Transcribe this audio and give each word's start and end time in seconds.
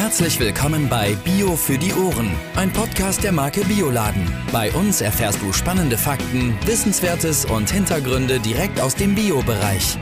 Herzlich 0.00 0.40
willkommen 0.40 0.88
bei 0.88 1.14
Bio 1.24 1.56
für 1.56 1.76
die 1.76 1.92
Ohren, 1.92 2.30
ein 2.56 2.72
Podcast 2.72 3.22
der 3.22 3.32
Marke 3.32 3.60
Bioladen. 3.66 4.26
Bei 4.50 4.72
uns 4.72 5.02
erfährst 5.02 5.42
du 5.42 5.52
spannende 5.52 5.98
Fakten, 5.98 6.54
Wissenswertes 6.64 7.44
und 7.44 7.68
Hintergründe 7.68 8.40
direkt 8.40 8.80
aus 8.80 8.94
dem 8.94 9.14
Bio-Bereich. 9.14 9.98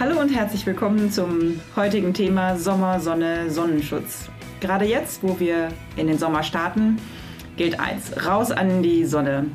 Hallo 0.00 0.20
und 0.20 0.30
herzlich 0.30 0.66
willkommen 0.66 1.12
zum 1.12 1.60
heutigen 1.76 2.12
Thema 2.12 2.56
Sommer, 2.56 2.98
Sonne, 2.98 3.48
Sonnenschutz. 3.48 4.28
Gerade 4.58 4.86
jetzt, 4.86 5.22
wo 5.22 5.38
wir 5.38 5.68
in 5.94 6.08
den 6.08 6.18
Sommer 6.18 6.42
starten, 6.42 6.96
gilt 7.56 7.78
eins: 7.78 8.26
raus 8.26 8.50
an 8.50 8.82
die 8.82 9.04
Sonne. 9.04 9.46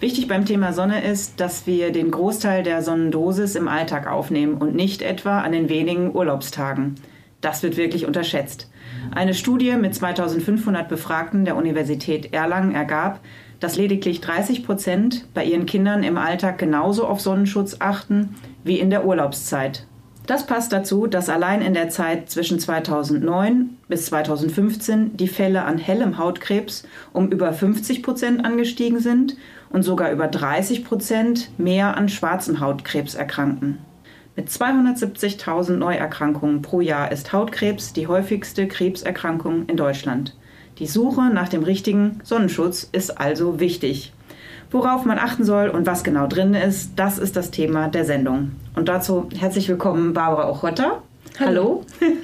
Wichtig 0.00 0.26
beim 0.26 0.44
Thema 0.44 0.72
Sonne 0.72 1.04
ist, 1.04 1.38
dass 1.38 1.68
wir 1.68 1.92
den 1.92 2.10
Großteil 2.10 2.64
der 2.64 2.82
Sonnendosis 2.82 3.54
im 3.54 3.68
Alltag 3.68 4.08
aufnehmen 4.08 4.54
und 4.54 4.74
nicht 4.74 5.00
etwa 5.00 5.42
an 5.42 5.52
den 5.52 5.68
wenigen 5.68 6.12
Urlaubstagen. 6.12 6.96
Das 7.44 7.62
wird 7.62 7.76
wirklich 7.76 8.06
unterschätzt. 8.06 8.70
Eine 9.14 9.34
Studie 9.34 9.76
mit 9.76 9.94
2500 9.94 10.88
Befragten 10.88 11.44
der 11.44 11.56
Universität 11.56 12.32
Erlangen 12.32 12.74
ergab, 12.74 13.20
dass 13.60 13.76
lediglich 13.76 14.22
30 14.22 14.64
Prozent 14.64 15.26
bei 15.34 15.44
ihren 15.44 15.66
Kindern 15.66 16.04
im 16.04 16.16
Alltag 16.16 16.56
genauso 16.56 17.06
auf 17.06 17.20
Sonnenschutz 17.20 17.76
achten 17.80 18.34
wie 18.64 18.80
in 18.80 18.88
der 18.88 19.04
Urlaubszeit. 19.04 19.86
Das 20.26 20.46
passt 20.46 20.72
dazu, 20.72 21.06
dass 21.06 21.28
allein 21.28 21.60
in 21.60 21.74
der 21.74 21.90
Zeit 21.90 22.30
zwischen 22.30 22.58
2009 22.58 23.76
bis 23.88 24.06
2015 24.06 25.18
die 25.18 25.28
Fälle 25.28 25.64
an 25.64 25.76
hellem 25.76 26.16
Hautkrebs 26.16 26.84
um 27.12 27.30
über 27.30 27.52
50 27.52 28.02
Prozent 28.02 28.42
angestiegen 28.42 29.00
sind 29.00 29.36
und 29.68 29.82
sogar 29.82 30.10
über 30.12 30.28
30 30.28 30.82
Prozent 30.82 31.50
mehr 31.58 31.98
an 31.98 32.08
schwarzem 32.08 32.60
Hautkrebs 32.60 33.14
erkrankten. 33.14 33.80
Mit 34.36 34.48
270.000 34.48 35.76
Neuerkrankungen 35.76 36.60
pro 36.60 36.80
Jahr 36.80 37.12
ist 37.12 37.32
Hautkrebs 37.32 37.92
die 37.92 38.08
häufigste 38.08 38.66
Krebserkrankung 38.66 39.66
in 39.66 39.76
Deutschland. 39.76 40.34
Die 40.80 40.88
Suche 40.88 41.30
nach 41.32 41.48
dem 41.48 41.62
richtigen 41.62 42.18
Sonnenschutz 42.24 42.88
ist 42.90 43.20
also 43.20 43.60
wichtig. 43.60 44.12
Worauf 44.72 45.04
man 45.04 45.20
achten 45.20 45.44
soll 45.44 45.68
und 45.68 45.86
was 45.86 46.02
genau 46.02 46.26
drin 46.26 46.54
ist, 46.54 46.94
das 46.96 47.18
ist 47.18 47.36
das 47.36 47.52
Thema 47.52 47.86
der 47.86 48.04
Sendung. 48.04 48.50
Und 48.74 48.88
dazu 48.88 49.28
herzlich 49.38 49.68
willkommen 49.68 50.14
Barbara 50.14 50.50
Ochotta. 50.50 51.02
Hallo. 51.38 51.84
Hallo, 52.00 52.16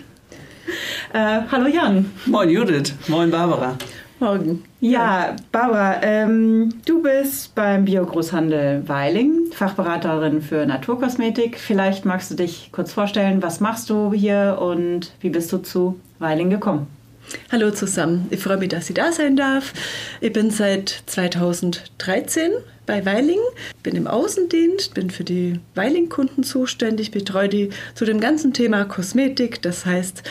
äh, 1.12 1.42
hallo 1.52 1.68
Jan. 1.68 2.10
Moin 2.26 2.50
Judith. 2.50 2.92
Moin 3.06 3.30
Barbara. 3.30 3.76
Morgen. 4.20 4.62
Ja, 4.80 5.34
Barbara, 5.50 6.02
ähm, 6.02 6.74
du 6.84 7.02
bist 7.02 7.54
beim 7.54 7.86
Biogroßhandel 7.86 8.86
Weiling, 8.86 9.46
Fachberaterin 9.50 10.42
für 10.42 10.66
Naturkosmetik. 10.66 11.58
Vielleicht 11.58 12.04
magst 12.04 12.30
du 12.30 12.34
dich 12.34 12.68
kurz 12.70 12.92
vorstellen, 12.92 13.42
was 13.42 13.60
machst 13.60 13.88
du 13.88 14.12
hier 14.12 14.58
und 14.60 15.12
wie 15.20 15.30
bist 15.30 15.50
du 15.54 15.58
zu 15.58 15.98
Weiling 16.18 16.50
gekommen? 16.50 16.86
Hallo 17.50 17.70
zusammen, 17.70 18.26
ich 18.30 18.40
freue 18.40 18.58
mich, 18.58 18.68
dass 18.68 18.90
ich 18.90 18.94
da 18.94 19.10
sein 19.10 19.36
darf. 19.36 19.72
Ich 20.20 20.32
bin 20.34 20.50
seit 20.50 21.02
2013 21.06 22.50
bei 22.84 23.06
Weiling, 23.06 23.38
bin 23.82 23.96
im 23.96 24.06
Außendienst, 24.06 24.92
bin 24.92 25.10
für 25.10 25.24
die 25.24 25.60
Weiling-Kunden 25.74 26.42
zuständig, 26.42 27.10
betreue 27.10 27.48
die 27.48 27.70
zu 27.94 28.04
dem 28.04 28.20
ganzen 28.20 28.52
Thema 28.52 28.84
Kosmetik, 28.84 29.62
das 29.62 29.86
heißt 29.86 30.24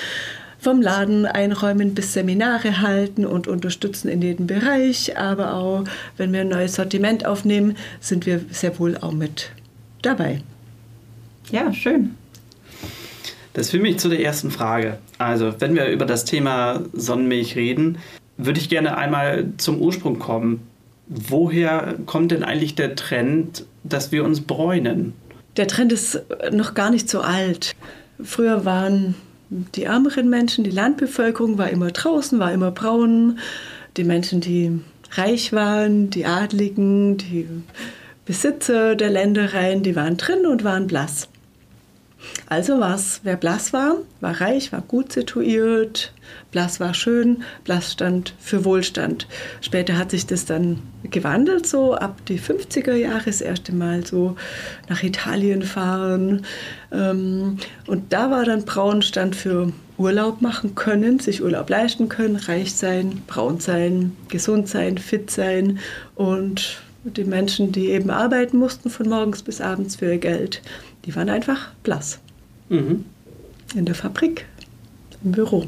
vom 0.59 0.81
Laden 0.81 1.25
einräumen 1.25 1.95
bis 1.95 2.13
Seminare 2.13 2.81
halten 2.81 3.25
und 3.25 3.47
unterstützen 3.47 4.09
in 4.09 4.21
jedem 4.21 4.47
Bereich. 4.47 5.17
Aber 5.17 5.53
auch 5.53 5.85
wenn 6.17 6.33
wir 6.33 6.41
ein 6.41 6.49
neues 6.49 6.75
Sortiment 6.75 7.25
aufnehmen, 7.25 7.77
sind 7.99 8.25
wir 8.25 8.41
sehr 8.52 8.77
wohl 8.80 8.97
auch 8.97 9.13
mit 9.13 9.52
dabei. 10.02 10.41
Ja, 11.49 11.73
schön. 11.73 12.15
Das 13.53 13.71
führt 13.71 13.83
mich 13.83 13.97
zu 13.97 14.09
der 14.09 14.21
ersten 14.21 14.52
Frage. 14.52 14.99
Also, 15.17 15.53
wenn 15.59 15.75
wir 15.75 15.87
über 15.87 16.05
das 16.05 16.23
Thema 16.25 16.83
Sonnenmilch 16.93 17.55
reden, 17.55 17.97
würde 18.37 18.59
ich 18.59 18.69
gerne 18.69 18.97
einmal 18.97 19.47
zum 19.57 19.81
Ursprung 19.81 20.19
kommen. 20.19 20.61
Woher 21.07 21.95
kommt 22.05 22.31
denn 22.31 22.43
eigentlich 22.43 22.75
der 22.75 22.95
Trend, 22.95 23.65
dass 23.83 24.11
wir 24.11 24.23
uns 24.23 24.41
bräunen? 24.41 25.14
Der 25.58 25.67
Trend 25.67 25.91
ist 25.91 26.21
noch 26.52 26.76
gar 26.76 26.91
nicht 26.91 27.09
so 27.09 27.21
alt. 27.21 27.76
Früher 28.23 28.64
waren 28.64 29.15
die 29.49 29.83
ärmeren 29.83 30.30
Menschen, 30.30 30.64
die 30.64 30.71
Landbevölkerung 30.71 31.58
war 31.58 31.70
immer 31.70 31.92
draußen, 31.92 32.39
war 32.39 32.52
immer 32.52 32.71
braun. 32.71 33.39
Die 33.98 34.04
Menschen, 34.04 34.42
die 34.42 34.80
reich 35.11 35.54
waren, 35.54 36.10
die 36.10 36.26
Adligen, 36.26 37.17
die 37.17 37.48
Besitzer 38.26 38.95
der 38.95 39.09
Ländereien, 39.09 39.82
die 39.82 39.95
waren 39.95 40.17
drin 40.17 40.45
und 40.45 40.64
waren 40.64 40.88
blass. 40.88 41.30
Also 42.47 42.80
war 42.80 42.95
es, 42.95 43.21
wer 43.23 43.37
blass 43.37 43.73
war, 43.73 43.97
war 44.19 44.41
reich, 44.41 44.71
war 44.71 44.81
gut 44.81 45.13
situiert, 45.13 46.13
blass 46.52 46.80
war 46.80 46.93
schön, 46.93 47.43
blass 47.63 47.93
stand 47.93 48.33
für 48.39 48.65
Wohlstand. 48.65 49.27
Später 49.61 49.97
hat 49.97 50.11
sich 50.11 50.25
das 50.25 50.45
dann 50.45 50.81
gewandelt, 51.03 51.65
so 51.67 51.95
ab 51.95 52.17
die 52.27 52.39
50er 52.39 52.93
Jahre 52.93 53.25
das 53.25 53.41
erste 53.41 53.73
Mal 53.73 54.05
so 54.05 54.35
nach 54.89 55.03
Italien 55.03 55.61
fahren. 55.61 56.45
Ähm, 56.91 57.58
und 57.87 58.11
da 58.11 58.31
war 58.31 58.45
dann 58.45 58.65
braun 58.65 59.02
stand 59.02 59.35
für 59.35 59.71
Urlaub 59.97 60.41
machen 60.41 60.75
können, 60.75 61.19
sich 61.19 61.43
Urlaub 61.43 61.69
leisten 61.69 62.09
können, 62.09 62.35
reich 62.35 62.73
sein, 62.73 63.21
braun 63.27 63.59
sein, 63.59 64.15
gesund 64.27 64.67
sein, 64.67 64.97
fit 64.97 65.29
sein 65.29 65.79
und 66.15 66.81
die 67.03 67.23
Menschen, 67.23 67.71
die 67.71 67.89
eben 67.89 68.09
arbeiten 68.09 68.58
mussten 68.58 68.89
von 68.89 69.08
morgens 69.08 69.41
bis 69.41 69.61
abends 69.61 69.97
für 69.97 70.13
ihr 70.13 70.17
Geld, 70.17 70.61
die 71.05 71.15
waren 71.15 71.30
einfach 71.30 71.71
blass. 71.83 72.20
Mhm. 72.70 73.05
In 73.76 73.86
der 73.86 73.95
Fabrik, 73.95 74.45
im 75.23 75.32
Büro. 75.32 75.65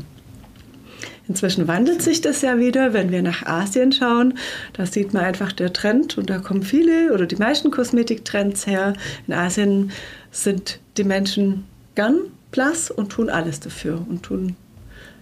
Inzwischen 1.28 1.68
wandelt 1.68 2.02
sich 2.02 2.19
das 2.19 2.42
ja 2.42 2.58
wieder, 2.58 2.94
wenn 2.94 3.12
wir 3.12 3.22
nach 3.22 3.46
Asien 3.46 3.91
schauen. 3.91 4.38
Da 4.74 4.86
sieht 4.86 5.14
man 5.14 5.24
einfach 5.24 5.53
der 5.53 5.72
Trend 5.72 6.18
und 6.18 6.30
da 6.30 6.40
kommen 6.40 6.64
viele 6.64 7.14
oder 7.14 7.25
die 7.25 7.38
meisten 7.38 7.72
Kosmetiktrends 7.72 8.68
her. 8.68 8.94
In 9.28 9.34
Asien 9.34 9.91
sind 10.31 10.80
die 10.97 11.03
Menschen 11.03 11.64
gern 11.96 12.20
blass 12.52 12.91
und 12.91 13.09
tun 13.09 13.30
alles 13.30 13.59
dafür 13.59 14.06
und 14.09 14.24
tun 14.24 14.56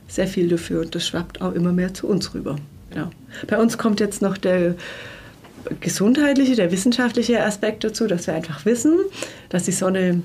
sehr 0.08 0.28
viel 0.28 0.48
dafür 0.48 0.82
und 0.82 0.96
das 0.96 1.06
schwappt 1.06 1.42
auch 1.42 1.54
immer 1.54 1.74
mehr 1.74 1.94
zu 1.94 2.08
uns 2.08 2.34
rüber. 2.34 2.56
Ja. 2.96 3.12
Bei 3.48 3.60
uns 3.60 3.78
kommt 3.78 4.00
jetzt 4.00 4.22
noch 4.22 4.38
der 4.38 4.76
gesundheitliche, 5.80 6.56
der 6.56 6.72
wissenschaftliche 6.72 7.44
Aspekt 7.44 7.84
dazu, 7.84 8.08
dass 8.08 8.28
wir 8.28 8.34
einfach 8.34 8.66
wissen, 8.66 8.98
dass 9.50 9.64
die 9.64 9.72
Sonne 9.72 10.24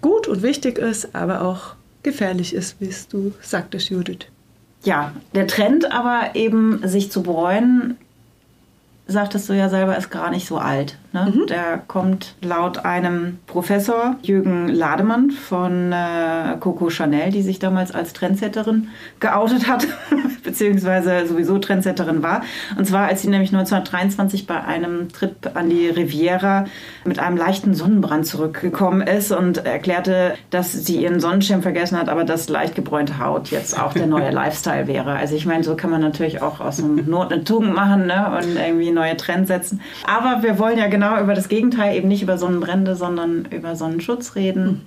gut 0.00 0.28
und 0.28 0.42
wichtig 0.42 0.78
ist, 0.78 1.14
aber 1.14 1.42
auch 1.42 1.74
gefährlich 2.02 2.54
ist, 2.54 2.80
wie 2.80 2.88
es 2.88 3.08
du 3.08 3.32
sagtest, 3.40 3.90
Judith. 3.90 4.26
Ja, 4.84 5.12
der 5.34 5.46
Trend 5.46 5.90
aber 5.90 6.34
eben, 6.34 6.86
sich 6.86 7.10
zu 7.10 7.22
bereuen, 7.22 7.96
sagtest 9.06 9.48
du 9.48 9.54
ja 9.54 9.68
selber, 9.68 9.96
ist 9.96 10.10
gar 10.10 10.30
nicht 10.30 10.46
so 10.46 10.58
alt. 10.58 10.98
Ne? 11.14 11.32
Mhm. 11.32 11.46
Der 11.46 11.80
kommt 11.86 12.34
laut 12.42 12.84
einem 12.84 13.38
Professor, 13.46 14.16
Jürgen 14.22 14.66
Lademann 14.66 15.30
von 15.30 15.92
äh, 15.92 16.56
Coco 16.58 16.90
Chanel, 16.90 17.30
die 17.30 17.42
sich 17.42 17.60
damals 17.60 17.92
als 17.92 18.14
Trendsetterin 18.14 18.88
geoutet 19.20 19.68
hat, 19.68 19.86
beziehungsweise 20.42 21.24
sowieso 21.28 21.58
Trendsetterin 21.58 22.24
war. 22.24 22.42
Und 22.76 22.86
zwar, 22.86 23.06
als 23.06 23.22
sie 23.22 23.28
nämlich 23.28 23.50
1923 23.50 24.48
bei 24.48 24.64
einem 24.64 25.08
Trip 25.08 25.52
an 25.54 25.70
die 25.70 25.86
Riviera 25.86 26.64
mit 27.04 27.20
einem 27.20 27.36
leichten 27.36 27.74
Sonnenbrand 27.74 28.26
zurückgekommen 28.26 29.00
ist 29.00 29.30
und 29.30 29.64
erklärte, 29.64 30.34
dass 30.50 30.72
sie 30.72 31.00
ihren 31.00 31.20
Sonnenschirm 31.20 31.62
vergessen 31.62 31.96
hat, 31.96 32.08
aber 32.08 32.24
dass 32.24 32.48
leicht 32.48 32.74
gebräunte 32.74 33.20
Haut 33.20 33.52
jetzt 33.52 33.80
auch 33.80 33.92
der 33.92 34.08
neue 34.08 34.30
Lifestyle 34.32 34.88
wäre. 34.88 35.12
Also 35.12 35.36
ich 35.36 35.46
meine, 35.46 35.62
so 35.62 35.76
kann 35.76 35.90
man 35.90 36.00
natürlich 36.00 36.42
auch 36.42 36.58
aus 36.58 36.80
einem 36.80 37.08
Not 37.08 37.32
eine 37.32 37.44
Tugend 37.44 37.72
machen 37.72 38.06
ne? 38.06 38.36
und 38.36 38.56
irgendwie 38.56 38.90
neue 38.90 39.16
Trends 39.16 39.46
setzen. 39.46 39.80
Aber 40.08 40.42
wir 40.42 40.58
wollen 40.58 40.76
ja 40.76 40.88
genau 40.88 41.03
über 41.20 41.34
das 41.34 41.48
Gegenteil, 41.48 41.96
eben 41.96 42.08
nicht 42.08 42.22
über 42.22 42.38
Sonnenbrände, 42.38 42.96
sondern 42.96 43.46
über 43.46 43.76
Sonnenschutz 43.76 44.34
reden. 44.34 44.82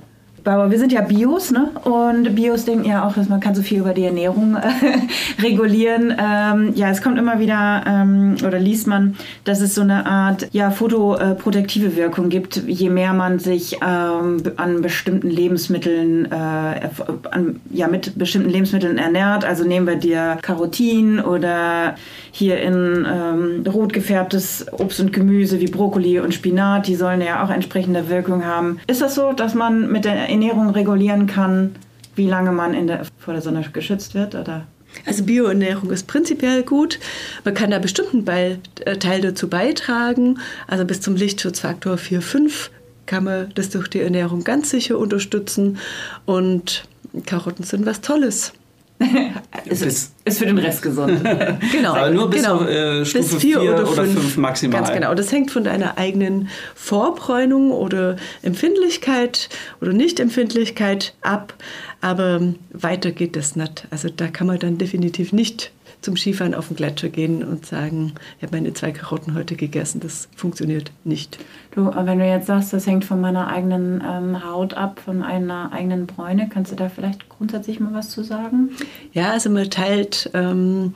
Aber 0.47 0.71
wir 0.71 0.79
sind 0.79 0.91
ja 0.91 1.01
Bios, 1.01 1.51
ne? 1.51 1.71
Und 1.83 2.35
Bios 2.35 2.65
denken 2.65 2.85
ja 2.85 3.05
auch, 3.05 3.13
dass 3.13 3.27
man 3.27 3.39
kann 3.39 3.55
so 3.55 3.61
viel 3.61 3.79
über 3.79 3.93
die 3.93 4.05
Ernährung 4.05 4.55
äh, 4.55 5.41
regulieren. 5.41 6.15
Ähm, 6.17 6.73
ja, 6.75 6.89
es 6.89 7.01
kommt 7.01 7.17
immer 7.17 7.39
wieder 7.39 7.83
ähm, 7.85 8.35
oder 8.45 8.59
liest 8.59 8.87
man, 8.87 9.15
dass 9.43 9.61
es 9.61 9.75
so 9.75 9.81
eine 9.81 10.05
Art 10.05 10.47
ja 10.53 10.71
fotoprotektive 10.71 11.95
Wirkung 11.95 12.29
gibt, 12.29 12.63
je 12.67 12.89
mehr 12.89 13.13
man 13.13 13.39
sich 13.39 13.77
ähm, 13.85 14.41
an 14.55 14.81
bestimmten 14.81 15.29
Lebensmitteln, 15.29 16.31
äh, 16.31 16.89
an, 17.31 17.59
ja 17.71 17.87
mit 17.87 18.17
bestimmten 18.17 18.49
Lebensmitteln 18.49 18.97
ernährt. 18.97 19.43
Also 19.43 19.65
nehmen 19.65 19.87
wir 19.87 19.95
dir 19.95 20.37
Karotin 20.41 21.19
oder 21.19 21.95
hier 22.31 22.61
in 22.61 23.05
ähm, 23.11 23.63
rot 23.67 23.93
gefärbtes 23.93 24.65
Obst 24.71 24.99
und 24.99 25.11
Gemüse 25.11 25.59
wie 25.59 25.67
Brokkoli 25.67 26.19
und 26.19 26.33
Spinat, 26.33 26.87
die 26.87 26.95
sollen 26.95 27.21
ja 27.21 27.43
auch 27.43 27.49
entsprechende 27.49 28.09
Wirkung 28.09 28.45
haben. 28.45 28.79
Ist 28.87 29.01
das 29.01 29.15
so, 29.15 29.33
dass 29.33 29.55
man 29.55 29.91
mit 29.91 30.05
der 30.05 30.29
Ernährung 30.37 30.69
regulieren 30.69 31.25
kann, 31.25 31.75
wie 32.15 32.27
lange 32.27 32.51
man 32.51 32.73
in 32.73 32.87
der, 32.87 33.05
vor 33.17 33.33
der 33.33 33.41
Sonne 33.41 33.65
geschützt 33.73 34.13
wird? 34.13 34.35
Oder? 34.35 34.67
Also 35.05 35.23
Bioernährung 35.23 35.89
ist 35.91 36.07
prinzipiell 36.07 36.63
gut. 36.63 36.99
Man 37.43 37.53
kann 37.53 37.71
da 37.71 37.79
bestimmten 37.79 38.23
Teil 38.25 39.21
dazu 39.21 39.49
beitragen. 39.49 40.39
Also 40.67 40.85
bis 40.85 41.01
zum 41.01 41.15
Lichtschutzfaktor 41.15 41.97
4, 41.97 42.21
5 42.21 42.71
kann 43.07 43.23
man 43.23 43.51
das 43.55 43.69
durch 43.69 43.87
die 43.87 44.01
Ernährung 44.01 44.43
ganz 44.43 44.69
sicher 44.69 44.97
unterstützen. 44.97 45.79
Und 46.25 46.87
Karotten 47.25 47.63
sind 47.63 47.85
was 47.85 48.01
Tolles. 48.01 48.53
ist, 49.65 49.83
ist, 49.83 50.13
ist, 50.25 50.39
für 50.39 50.45
den 50.45 50.57
Rest 50.57 50.81
gesund. 50.81 51.21
genau. 51.71 51.93
Aber 51.93 52.09
nur 52.09 52.29
bis 52.29 52.41
genau. 52.41 52.55
auf 52.55 52.67
äh, 52.67 53.05
Stufe 53.05 53.23
bis 53.23 53.41
vier, 53.41 53.59
vier 53.59 53.73
oder, 53.73 53.91
oder 53.91 54.03
fünf, 54.03 54.13
fünf, 54.13 54.37
maximal. 54.37 54.81
Ganz 54.81 54.93
genau. 54.93 55.13
Das 55.13 55.31
hängt 55.31 55.51
von 55.51 55.63
deiner 55.63 55.97
eigenen 55.97 56.49
Vorbräunung 56.73 57.71
oder 57.71 58.15
Empfindlichkeit 58.41 59.49
oder 59.81 59.93
Nichtempfindlichkeit 59.93 61.13
ab. 61.21 61.53
Aber 62.01 62.41
weiter 62.71 63.11
geht 63.11 63.35
das 63.35 63.55
nicht. 63.55 63.87
Also 63.91 64.09
da 64.09 64.27
kann 64.27 64.47
man 64.47 64.59
dann 64.59 64.77
definitiv 64.77 65.31
nicht 65.31 65.71
zum 66.01 66.15
Skifahren 66.15 66.53
auf 66.53 66.67
den 66.67 66.77
Gletscher 66.77 67.09
gehen 67.09 67.43
und 67.43 67.65
sagen, 67.65 68.13
ich 68.37 68.43
habe 68.43 68.57
meine 68.57 68.73
zwei 68.73 68.91
Karotten 68.91 69.35
heute 69.35 69.55
gegessen. 69.55 69.99
Das 69.99 70.29
funktioniert 70.35 70.91
nicht. 71.03 71.39
Du, 71.71 71.91
wenn 71.93 72.19
du 72.19 72.25
jetzt 72.25 72.47
sagst, 72.47 72.73
das 72.73 72.87
hängt 72.87 73.05
von 73.05 73.19
meiner 73.19 73.47
eigenen 73.47 74.03
ähm, 74.07 74.43
Haut 74.45 74.73
ab, 74.73 75.01
von 75.03 75.23
einer 75.23 75.71
eigenen 75.71 76.07
Bräune, 76.07 76.49
kannst 76.49 76.71
du 76.71 76.75
da 76.75 76.89
vielleicht 76.89 77.29
grundsätzlich 77.29 77.79
mal 77.79 77.93
was 77.93 78.09
zu 78.09 78.23
sagen? 78.23 78.69
Ja, 79.13 79.31
also 79.31 79.49
man 79.49 79.69
teilt 79.69 80.29
ähm, 80.33 80.93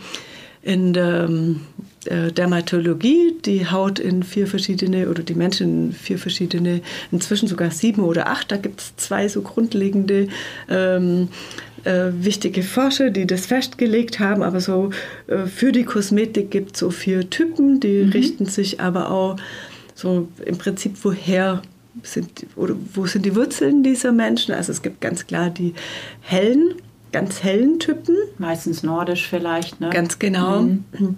in 0.61 0.93
der 0.93 1.29
äh, 1.29 1.55
Dermatologie 2.05 3.35
die 3.45 3.69
Haut 3.69 3.99
in 3.99 4.23
vier 4.23 4.47
verschiedene 4.47 5.07
oder 5.09 5.21
die 5.21 5.35
Menschen 5.35 5.87
in 5.87 5.93
vier 5.93 6.17
verschiedene, 6.17 6.81
inzwischen 7.11 7.47
sogar 7.47 7.69
sieben 7.69 8.01
oder 8.01 8.27
acht. 8.27 8.51
Da 8.51 8.57
gibt 8.57 8.81
es 8.81 8.95
zwei 8.95 9.27
so 9.27 9.41
grundlegende 9.41 10.27
ähm, 10.67 11.29
äh, 11.83 12.11
wichtige 12.13 12.63
Forscher, 12.63 13.09
die 13.09 13.27
das 13.27 13.45
festgelegt 13.45 14.19
haben, 14.19 14.43
aber 14.43 14.61
so 14.61 14.89
äh, 15.27 15.45
für 15.45 15.71
die 15.71 15.83
Kosmetik 15.83 16.51
gibt 16.51 16.73
es 16.73 16.79
so 16.79 16.89
vier 16.89 17.29
Typen, 17.29 17.79
die 17.79 18.03
mhm. 18.03 18.11
richten 18.11 18.45
sich 18.45 18.79
aber 18.79 19.11
auch 19.11 19.37
so 19.95 20.27
im 20.45 20.57
Prinzip 20.57 20.95
woher 21.03 21.61
sind 22.03 22.45
oder 22.55 22.75
wo 22.93 23.05
sind 23.05 23.25
die 23.25 23.35
Wurzeln 23.35 23.83
dieser 23.83 24.11
Menschen? 24.11 24.53
Also 24.53 24.71
es 24.71 24.81
gibt 24.81 25.01
ganz 25.01 25.27
klar 25.27 25.49
die 25.49 25.73
hellen, 26.21 26.75
ganz 27.11 27.43
hellen 27.43 27.79
Typen. 27.79 28.15
Meistens 28.37 28.83
nordisch 28.83 29.27
vielleicht, 29.27 29.79
ne? 29.79 29.89
Ganz 29.89 30.19
genau. 30.19 30.61
Mhm. 30.61 31.17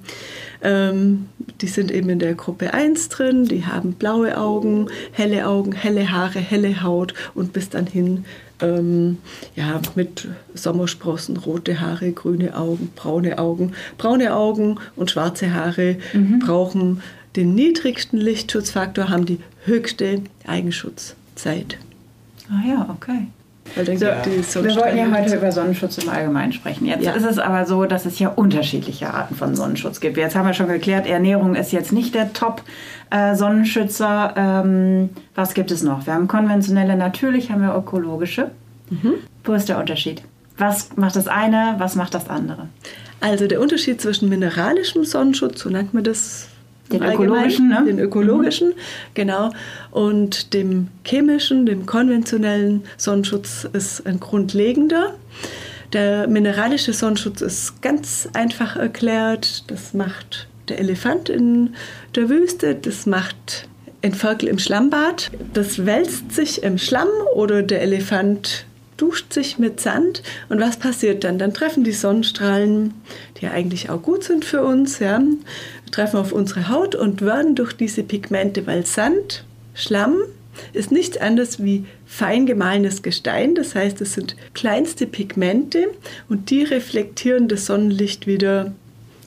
Ähm, 0.62 1.30
die 1.62 1.68
sind 1.68 1.92
eben 1.92 2.10
in 2.10 2.20
der 2.20 2.36
Gruppe 2.36 2.74
1 2.74 3.10
drin, 3.10 3.46
die 3.46 3.66
haben 3.66 3.94
blaue 3.94 4.38
Augen, 4.38 4.88
helle 5.12 5.48
Augen, 5.48 5.74
helle 5.74 6.12
Haare, 6.12 6.40
helle 6.40 6.84
Haut 6.84 7.14
und 7.36 7.54
bis 7.54 7.70
dann 7.70 7.86
hin 7.86 8.26
ähm, 8.62 9.18
ja, 9.56 9.82
mit 9.96 10.28
Sommersprossen, 10.54 11.38
rote 11.38 11.82
Haare, 11.82 12.12
grüne 12.12 12.56
Augen, 12.56 12.92
braune 12.96 13.38
Augen. 13.38 13.74
Braune 13.98 14.36
Augen 14.36 14.80
und 14.96 15.12
schwarze 15.12 15.54
Haare 15.54 15.98
mhm. 16.14 16.40
brauchen 16.40 17.02
den 17.36 17.56
niedrigsten 17.56 18.20
Lichtschutzfaktor, 18.20 19.10
haben 19.10 19.26
die 19.26 19.40
höchste 19.66 20.22
Eigenschutzzeit. 20.46 21.78
Ah 22.50 22.68
ja, 22.68 22.90
okay. 22.90 23.28
Weil 23.76 23.86
dann 23.86 23.98
so, 23.98 24.06
gibt 24.06 24.56
wir 24.56 24.76
wollten 24.76 24.98
ja 24.98 25.12
heute 25.12 25.36
über 25.36 25.52
Sonnenschutz 25.52 25.98
im 25.98 26.10
Allgemeinen 26.10 26.54
sprechen. 26.54 26.86
Jetzt 26.86 27.06
ja. 27.06 27.14
ist 27.14 27.26
es 27.26 27.40
aber 27.40 27.66
so, 27.66 27.86
dass 27.86 28.06
es 28.06 28.20
ja 28.20 28.30
unterschiedliche 28.30 29.14
Arten 29.14 29.36
von 29.36 29.56
Sonnenschutz 29.56 30.00
gibt. 30.00 30.18
Jetzt 30.18 30.36
haben 30.36 30.46
wir 30.46 30.54
schon 30.54 30.68
geklärt, 30.68 31.08
Ernährung 31.08 31.56
ist 31.56 31.72
jetzt 31.72 31.92
nicht 31.92 32.14
der 32.14 32.34
Top-Sonnenschützer. 32.34 34.34
Ähm, 34.36 35.10
was 35.34 35.54
gibt 35.54 35.72
es 35.72 35.82
noch? 35.82 36.06
Wir 36.06 36.14
haben 36.14 36.28
konventionelle, 36.28 36.96
natürlich 36.96 37.52
haben 37.52 37.62
wir 37.62 37.76
ökologische. 37.76 38.52
Mhm. 38.90 39.14
Wo 39.44 39.54
ist 39.54 39.70
der 39.70 39.80
Unterschied? 39.80 40.22
Was 40.58 40.96
macht 40.96 41.16
das 41.16 41.28
eine, 41.28 41.76
was 41.80 41.96
macht 41.96 42.14
das 42.14 42.30
andere? 42.30 42.68
Also 43.22 43.48
der 43.48 43.62
Unterschied 43.62 44.02
zwischen 44.02 44.30
mineralischem 44.30 45.06
Sonnenschutz, 45.06 45.62
so 45.62 45.70
nennt 45.70 45.94
man 45.94 46.04
das 46.04 46.50
den 47.00 47.04
ökologischen, 47.04 47.70
ne? 47.70 47.84
Den 47.86 48.00
ökologischen, 48.00 48.70
mhm. 48.70 48.74
genau. 49.14 49.52
Und 49.92 50.54
dem 50.54 50.88
chemischen, 51.06 51.66
dem 51.66 51.86
konventionellen 51.86 52.84
Sonnenschutz 52.98 53.68
ist 53.72 54.06
ein 54.06 54.20
grundlegender. 54.20 55.14
Der 55.94 56.28
mineralische 56.28 56.94
Sonnenschutz 56.94 57.42
ist 57.42 57.82
ganz 57.82 58.28
einfach 58.34 58.76
erklärt. 58.76 59.70
Das 59.70 59.94
macht 59.94 60.48
der 60.70 60.80
Elefant 60.80 61.30
in 61.30 61.76
der 62.16 62.30
Wüste, 62.30 62.76
das 62.76 63.06
macht 63.06 63.68
ein 64.02 64.14
Ferkel 64.14 64.50
im 64.50 64.60
Schlammbad. 64.60 65.32
Das 65.54 65.86
wälzt 65.86 66.34
sich 66.34 66.64
im 66.64 66.78
Schlamm 66.78 67.10
oder 67.36 67.64
der 67.64 67.82
Elefant 67.82 68.66
duscht 68.98 69.34
sich 69.34 69.60
mit 69.60 69.80
Sand 69.80 70.24
und 70.50 70.60
was 70.60 70.78
passiert 70.78 71.24
dann? 71.24 71.40
Dann 71.40 71.54
treffen 71.54 71.84
die 71.84 71.92
Sonnenstrahlen, 71.92 72.94
die 73.38 73.46
ja 73.46 73.52
eigentlich 73.52 73.90
auch 73.90 74.02
gut 74.02 74.24
sind 74.24 74.46
für 74.46 74.64
uns, 74.64 75.00
ja, 75.00 75.22
treffen 75.92 76.18
auf 76.18 76.32
unsere 76.32 76.70
Haut 76.70 76.96
und 76.96 77.22
werden 77.22 77.56
durch 77.56 77.74
diese 77.74 78.04
Pigmente, 78.04 78.66
weil 78.68 78.86
Sand, 78.86 79.46
Schlamm 79.74 80.18
ist 80.74 80.92
nichts 80.92 81.18
anderes 81.18 81.64
wie 81.64 81.86
fein 82.06 82.46
gemahlenes 82.46 83.02
Gestein, 83.02 83.56
das 83.56 83.76
heißt, 83.76 84.02
es 84.02 84.14
sind 84.14 84.36
kleinste 84.54 85.08
Pigmente 85.08 85.88
und 86.30 86.50
die 86.50 86.64
reflektieren 86.64 87.48
das 87.48 87.66
Sonnenlicht 87.66 88.28
wieder 88.28 88.74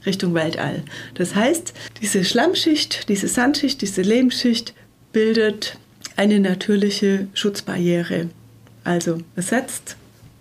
Richtung 0.06 0.34
Weltall. 0.34 0.84
Das 1.14 1.34
heißt, 1.34 1.74
diese 2.00 2.24
Schlammschicht, 2.24 3.08
diese 3.08 3.26
Sandschicht, 3.26 3.82
diese 3.82 4.02
Lehmschicht 4.02 4.72
bildet 5.12 5.78
eine 6.16 6.38
natürliche 6.38 7.26
Schutzbarriere. 7.34 8.28
Also 8.86 9.18
ersetzt 9.34 9.96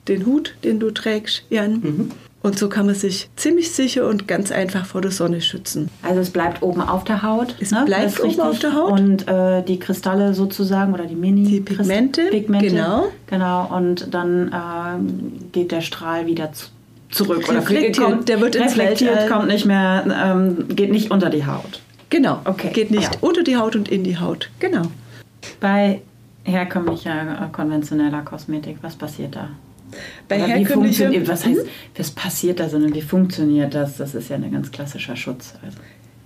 den 0.08 0.26
Hut, 0.26 0.56
den 0.64 0.80
du 0.80 0.92
trägst, 0.92 1.44
Jan. 1.50 1.80
Mhm. 1.82 2.12
Und 2.44 2.60
so 2.60 2.70
kann 2.70 2.86
man 2.86 2.94
sich 2.94 3.28
ziemlich 3.36 3.72
sicher 3.72 4.08
und 4.08 4.28
ganz 4.28 4.52
einfach 4.52 4.86
vor 4.86 5.02
der 5.02 5.10
Sonne 5.10 5.42
schützen. 5.42 5.90
Also 6.04 6.22
es 6.22 6.30
bleibt 6.30 6.62
oben 6.62 6.80
auf 6.80 7.04
der 7.04 7.24
Haut. 7.24 7.56
Es 7.60 7.72
ne? 7.72 7.82
bleibt 7.88 8.24
oben 8.24 8.40
auf 8.40 8.60
der 8.60 8.76
Haut. 8.76 8.92
Und 8.92 9.28
äh, 9.28 9.64
die 9.64 9.80
Kristalle 9.80 10.36
sozusagen 10.36 10.94
oder 10.94 11.06
die 11.06 11.16
Mini 11.16 11.44
die 11.46 11.62
Pigmente, 11.62 12.28
Pigmente 12.30 12.68
genau. 12.68 13.08
Genau. 13.26 13.76
Und 13.76 14.14
dann 14.14 14.50
äh, 14.50 15.50
geht 15.54 15.72
der 15.72 15.82
Strahl 15.82 16.28
wieder 16.28 16.54
zu, 16.54 16.68
zurück. 17.10 17.52
Reflektiert, 17.52 17.98
oder 17.98 18.10
kommt, 18.10 18.30
der 18.30 18.40
wird 18.40 18.56
reflektiert, 18.58 19.28
kommt 19.28 19.48
nicht 19.48 19.66
mehr, 19.66 20.06
ähm, 20.24 20.68
geht 20.70 20.92
nicht 20.92 21.10
unter 21.10 21.32
die 21.32 21.48
Haut. 21.48 21.82
Genau. 22.12 22.42
Okay. 22.46 22.70
Geht 22.72 22.92
nicht 22.92 23.12
ja. 23.12 23.20
unter 23.22 23.42
die 23.42 23.58
Haut 23.58 23.76
und 23.76 23.90
in 23.90 24.04
die 24.04 24.20
Haut. 24.20 24.52
Genau. 24.60 24.84
Bei 25.60 26.02
herkömmlicher, 26.46 27.46
äh, 27.46 27.52
konventioneller 27.52 28.22
Kosmetik, 28.22 28.78
was 28.82 28.96
passiert 28.96 29.36
da? 29.36 29.50
Bei 30.28 30.40
herkömmlicher... 30.40 31.12
Was 31.28 31.46
heißt, 31.46 31.66
was 31.98 32.12
passiert 32.12 32.60
da, 32.60 32.70
sondern 32.70 32.94
wie 32.94 33.02
funktioniert 33.02 33.74
das? 33.74 33.98
Das 33.98 34.16
ist 34.16 34.30
ja 34.30 34.36
ein 34.36 34.52
ganz 34.52 34.72
klassischer 34.72 35.16
Schutz. 35.16 35.54
Also. 35.64 35.78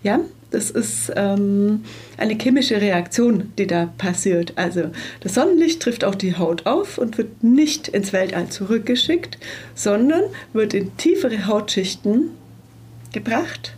Ja, 0.03 0.19
das 0.51 0.71
ist 0.71 1.11
ähm, 1.15 1.83
eine 2.17 2.35
chemische 2.35 2.79
Reaktion, 2.81 3.51
die 3.57 3.67
da 3.67 3.87
passiert. 3.97 4.53
Also 4.55 4.91
das 5.19 5.35
Sonnenlicht 5.35 5.81
trifft 5.81 6.03
auch 6.03 6.15
die 6.15 6.37
Haut 6.37 6.65
auf 6.65 6.97
und 6.97 7.17
wird 7.17 7.43
nicht 7.43 7.89
ins 7.89 8.13
Weltall 8.13 8.49
zurückgeschickt, 8.49 9.37
sondern 9.75 10.23
wird 10.53 10.73
in 10.73 10.95
tiefere 10.97 11.47
Hautschichten 11.47 12.31
gebracht 13.11 13.73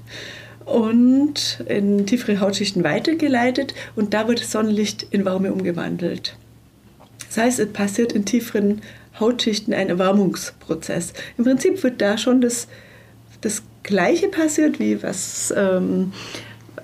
und 0.65 1.63
in 1.67 2.05
tiefere 2.05 2.39
Hautschichten 2.39 2.83
weitergeleitet 2.83 3.73
und 3.95 4.13
da 4.13 4.27
wird 4.27 4.41
das 4.41 4.51
Sonnenlicht 4.51 5.07
in 5.11 5.25
Wärme 5.25 5.51
umgewandelt. 5.51 6.35
Das 7.27 7.37
heißt, 7.37 7.59
es 7.59 7.71
passiert 7.71 8.11
in 8.11 8.25
tieferen 8.25 8.81
Hautschichten 9.19 9.73
ein 9.73 9.89
Erwärmungsprozess. 9.89 11.13
Im 11.37 11.45
Prinzip 11.45 11.81
wird 11.83 12.01
da 12.01 12.17
schon 12.17 12.41
das, 12.41 12.67
das 13.41 13.63
Gleiche 13.83 14.27
passiert, 14.27 14.79
wie 14.79 15.01
was, 15.01 15.53
ähm, 15.55 16.11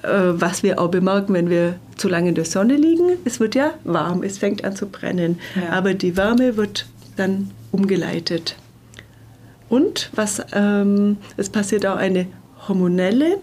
äh, 0.04 0.08
was 0.08 0.64
wir 0.64 0.80
auch 0.80 0.90
bemerken, 0.90 1.34
wenn 1.34 1.50
wir 1.50 1.76
zu 1.96 2.08
lange 2.08 2.30
in 2.30 2.36
der 2.36 2.46
Sonne 2.46 2.76
liegen. 2.76 3.18
Es 3.26 3.40
wird 3.40 3.56
ja 3.56 3.74
warm, 3.84 4.24
es 4.24 4.38
fängt 4.38 4.64
an 4.64 4.76
zu 4.76 4.88
brennen, 4.88 5.40
ja. 5.56 5.70
aber 5.72 5.94
die 5.94 6.16
Wärme 6.16 6.58
wird 6.58 6.86
dann 7.18 7.52
umgeleitet. 7.72 8.56
Und 9.70 10.10
was, 10.14 10.42
ähm, 10.54 11.18
es 11.36 11.50
passiert 11.50 11.86
auch 11.86 11.98
eine 11.98 12.28
hormonelle 12.68 13.40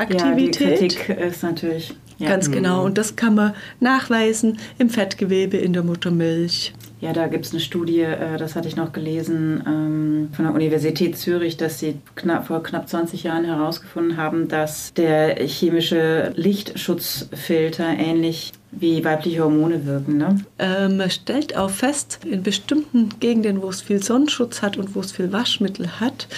Aktivität. 0.00 0.60
Ja, 0.60 0.88
die 0.88 0.94
Kritik 0.96 1.08
ist 1.18 1.42
natürlich. 1.42 1.94
Ja. 2.18 2.28
Ganz 2.28 2.50
genau. 2.50 2.80
Mhm. 2.80 2.86
Und 2.86 2.98
das 2.98 3.16
kann 3.16 3.34
man 3.34 3.54
nachweisen 3.80 4.58
im 4.78 4.90
Fettgewebe 4.90 5.56
in 5.56 5.72
der 5.72 5.82
Muttermilch. 5.82 6.74
Ja, 7.00 7.14
da 7.14 7.28
gibt 7.28 7.46
es 7.46 7.52
eine 7.52 7.60
Studie, 7.60 8.02
äh, 8.02 8.36
das 8.36 8.54
hatte 8.56 8.68
ich 8.68 8.76
noch 8.76 8.92
gelesen, 8.92 9.62
ähm, 9.66 10.28
von 10.32 10.44
der 10.44 10.54
Universität 10.54 11.16
Zürich, 11.16 11.56
dass 11.56 11.78
sie 11.78 11.96
knapp, 12.14 12.48
vor 12.48 12.62
knapp 12.62 12.90
20 12.90 13.22
Jahren 13.22 13.46
herausgefunden 13.46 14.18
haben, 14.18 14.48
dass 14.48 14.92
der 14.92 15.36
chemische 15.46 16.34
Lichtschutzfilter 16.36 17.88
ähnlich 17.88 18.52
wie 18.70 19.02
weibliche 19.02 19.42
Hormone 19.42 19.86
wirken. 19.86 20.18
Ne? 20.18 20.44
Äh, 20.58 20.88
man 20.88 21.10
stellt 21.10 21.56
auch 21.56 21.70
fest, 21.70 22.20
in 22.30 22.42
bestimmten 22.42 23.08
Gegenden, 23.18 23.62
wo 23.62 23.70
es 23.70 23.80
viel 23.80 24.02
Sonnenschutz 24.02 24.60
hat 24.60 24.76
und 24.76 24.94
wo 24.94 25.00
es 25.00 25.10
viel 25.10 25.32
Waschmittel 25.32 26.00
hat, 26.00 26.28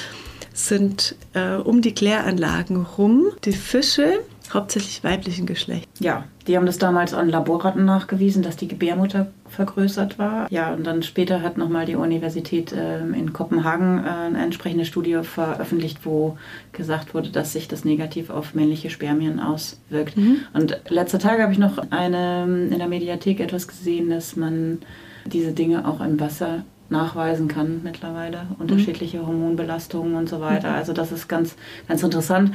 sind 0.53 1.17
äh, 1.35 1.55
um 1.55 1.83
die 1.83 1.95
Kläranlagen 1.95 2.87
rum 2.97 3.27
die 3.45 3.53
Fische 3.53 4.21
hauptsächlich 4.53 5.03
weiblichen 5.03 5.47
Geschlechts. 5.47 6.01
Ja, 6.01 6.25
die 6.47 6.57
haben 6.57 6.67
das 6.67 6.79
damals 6.79 7.15
an 7.15 7.29
Laborratten 7.29 7.85
nachgewiesen, 7.85 8.43
dass 8.43 8.57
die 8.57 8.69
Gebärmutter 8.69 9.29
vergrößert 9.49 10.19
war. 10.19 10.51
Ja, 10.51 10.73
und 10.73 10.87
dann 10.87 11.03
später 11.03 11.43
hat 11.43 11.57
nochmal 11.57 11.87
die 11.87 11.95
Universität 11.95 12.73
äh, 12.73 13.01
in 13.01 13.33
Kopenhagen 13.33 14.05
äh, 14.05 14.09
eine 14.09 14.43
entsprechende 14.43 14.85
Studie 14.85 15.21
veröffentlicht, 15.23 16.01
wo 16.05 16.37
gesagt 16.73 17.15
wurde, 17.15 17.31
dass 17.31 17.53
sich 17.53 17.69
das 17.69 17.85
negativ 17.85 18.31
auf 18.31 18.55
männliche 18.55 18.91
Spermien 18.91 19.41
auswirkt. 19.41 20.17
Mhm. 20.17 20.39
Und 20.53 20.81
letzter 20.89 21.19
Tage 21.19 21.43
habe 21.43 21.53
ich 21.53 21.59
noch 21.59 21.79
eine, 21.91 22.45
in 22.45 22.79
der 22.79 22.89
Mediathek 22.89 23.41
etwas 23.41 23.69
gesehen, 23.69 24.11
dass 24.11 24.37
man 24.37 24.79
diese 25.25 25.53
Dinge 25.53 25.87
auch 25.87 26.01
im 26.01 26.19
Wasser 26.19 26.65
nachweisen 26.93 27.49
kann 27.49 27.81
mittlerweile, 27.83 28.47
unterschiedliche 28.59 29.27
Hormonbelastungen 29.27 30.15
und 30.15 30.29
so 30.29 30.41
weiter. 30.41 30.69
Mhm. 30.71 30.75
Also 30.77 30.93
das 30.93 31.11
ist 31.11 31.29
ganz, 31.29 31.57
ganz 31.89 32.03
interessant. 32.05 32.53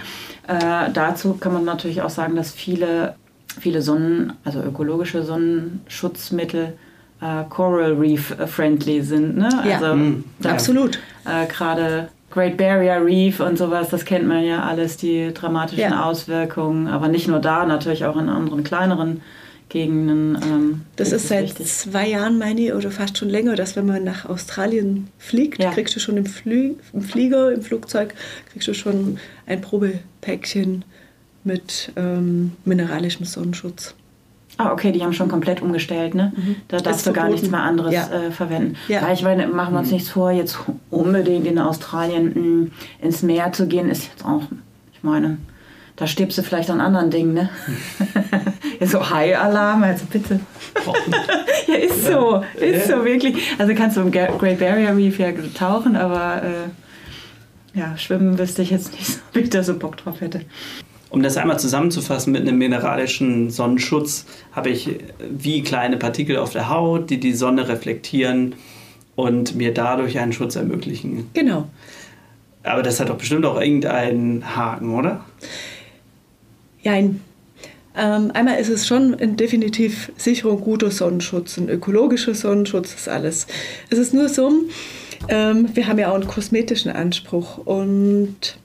Äh, 0.47 0.89
dazu 0.93 1.33
kann 1.33 1.51
man 1.53 1.65
natürlich 1.65 2.01
auch 2.01 2.09
sagen, 2.09 2.35
dass 2.37 2.51
viele, 2.51 3.15
viele 3.59 3.81
Sonnen, 3.81 4.33
also 4.45 4.61
ökologische 4.61 5.23
Sonnenschutzmittel 5.23 6.73
äh, 7.21 7.43
Coral 7.49 7.93
Reef 7.93 8.35
friendly 8.45 9.01
sind. 9.01 9.37
Ne? 9.37 9.49
Ja. 9.67 9.75
Also 9.75 9.95
Mhm. 9.95 10.23
da- 10.39 10.51
Absolut. 10.51 10.99
äh, 11.25 11.47
gerade 11.47 12.09
Great 12.29 12.57
Barrier 12.57 13.03
Reef 13.03 13.39
und 13.39 13.57
sowas, 13.57 13.89
das 13.89 14.05
kennt 14.05 14.27
man 14.27 14.43
ja 14.43 14.61
alles, 14.63 14.97
die 14.97 15.33
dramatischen 15.33 15.91
Ja. 15.91 16.03
Auswirkungen. 16.05 16.87
Aber 16.87 17.07
nicht 17.07 17.27
nur 17.27 17.39
da, 17.39 17.65
natürlich 17.65 18.05
auch 18.05 18.17
in 18.17 18.29
anderen 18.29 18.63
kleineren 18.63 19.21
Gegenden. 19.69 20.37
Ähm, 20.43 20.81
Das 20.95 21.11
ist 21.11 21.27
seit 21.27 21.43
wichtig. 21.43 21.67
zwei 21.67 22.07
Jahren, 22.09 22.37
meine 22.37 22.61
ich, 22.61 22.73
oder 22.73 22.89
fast 22.91 23.17
schon 23.17 23.29
länger, 23.29 23.55
dass 23.55 23.75
wenn 23.75 23.85
man 23.85 24.03
nach 24.03 24.25
Australien 24.25 25.07
fliegt, 25.17 25.61
Ja. 25.61 25.71
kriegst 25.71 25.95
du 25.95 25.99
schon 25.99 26.15
im, 26.17 26.25
Flü 26.25 26.75
im 26.93 27.01
Flieger, 27.01 27.51
im 27.51 27.61
Flugzeug, 27.61 28.13
kriegst 28.51 28.67
du 28.67 28.73
schon 28.73 29.17
ein 29.45 29.59
Probepäckchen 29.61 30.85
mit 31.43 31.91
ähm, 31.95 32.53
mineralischem 32.65 33.25
Sonnenschutz. 33.25 33.93
Ah, 34.59 34.71
okay, 34.71 34.91
die 34.91 35.03
haben 35.03 35.13
schon 35.13 35.29
komplett 35.29 35.61
umgestellt, 35.61 36.15
ne? 36.15 36.33
Da 36.67 36.77
darfst 36.79 37.05
du 37.05 37.13
gar 37.13 37.29
nichts 37.29 37.47
mehr 37.51 37.61
anderes 37.61 37.93
Ja. 37.93 38.09
äh, 38.11 38.31
verwenden. 38.31 38.75
Ja. 38.87 39.01
Ja, 39.01 39.13
ich 39.13 39.21
meine, 39.21 39.47
machen 39.47 39.73
wir 39.75 39.79
uns 39.81 39.91
nichts 39.91 40.09
vor, 40.09 40.31
jetzt 40.31 40.57
unbedingt 40.89 41.45
in 41.45 41.59
Australien 41.59 42.33
mh, 42.63 43.05
ins 43.05 43.21
Meer 43.21 43.51
zu 43.51 43.67
gehen, 43.67 43.87
ist 43.89 44.07
jetzt 44.07 44.25
auch, 44.25 44.41
ich 44.93 45.03
meine, 45.03 45.37
da 45.97 46.05
stirbst 46.05 46.37
du 46.37 46.43
vielleicht 46.43 46.69
an 46.69 46.79
anderen 46.79 47.09
Dingen, 47.09 47.33
ne? 47.33 47.49
ja, 48.79 48.87
so 48.87 49.09
High-Alarm, 49.09 49.83
also 49.83 50.05
bitte. 50.09 50.39
ja, 51.67 51.75
ist 51.75 52.05
so, 52.05 52.43
ist 52.55 52.87
so 52.87 53.03
wirklich. 53.03 53.35
Also 53.57 53.73
kannst 53.73 53.97
du 53.97 54.01
im 54.01 54.11
Great 54.11 54.59
Barrier 54.59 54.95
Reef 54.95 55.19
ja 55.19 55.31
tauchen, 55.57 55.95
aber 55.95 56.43
äh, 56.43 57.77
ja, 57.77 57.97
schwimmen 57.97 58.37
wüsste 58.37 58.61
ich 58.61 58.69
jetzt 58.69 58.93
nicht, 58.93 59.07
so, 59.07 59.19
ob 59.29 59.37
ich 59.37 59.49
da 59.49 59.63
so 59.63 59.77
Bock 59.77 59.97
drauf 59.97 60.21
hätte. 60.21 60.41
Um 61.09 61.23
das 61.23 61.35
einmal 61.35 61.59
zusammenzufassen, 61.59 62.31
mit 62.31 62.41
einem 62.41 62.59
mineralischen 62.59 63.49
Sonnenschutz 63.49 64.25
habe 64.51 64.69
ich 64.69 64.99
wie 65.31 65.63
kleine 65.63 65.97
Partikel 65.97 66.37
auf 66.37 66.51
der 66.51 66.69
Haut, 66.69 67.09
die 67.09 67.19
die 67.19 67.33
Sonne 67.33 67.69
reflektieren 67.69 68.55
und 69.15 69.55
mir 69.55 69.73
dadurch 69.73 70.19
einen 70.19 70.33
Schutz 70.33 70.57
ermöglichen. 70.57 71.29
Genau. 71.33 71.69
Aber 72.61 72.83
das 72.83 72.99
hat 72.99 73.09
doch 73.09 73.17
bestimmt 73.17 73.45
auch 73.45 73.59
irgendeinen 73.59 74.55
Haken, 74.55 74.93
oder? 74.93 75.23
Jein. 76.87 77.19
Ähm, 77.97 78.31
einmal 78.33 78.61
ist 78.61 78.69
es 78.69 78.87
schon 78.87 79.13
ein 79.15 79.35
definitiv 79.35 80.09
sicherer 80.15 80.51
und 80.51 80.61
guter 80.61 80.89
Sonnenschutz, 80.89 81.57
ein 81.57 81.67
ökologischer 81.67 82.33
Sonnenschutz 82.33 82.93
ist 82.93 83.09
alles. 83.09 83.45
Es 83.89 83.97
ist 83.97 84.13
nur 84.13 84.29
so, 84.29 84.53
ähm, 85.27 85.67
wir 85.73 85.87
haben 85.87 85.99
ja 85.99 86.09
auch 86.09 86.15
einen 86.15 86.29
kosmetischen 86.29 86.89
Anspruch 86.89 87.57
und 87.57 88.57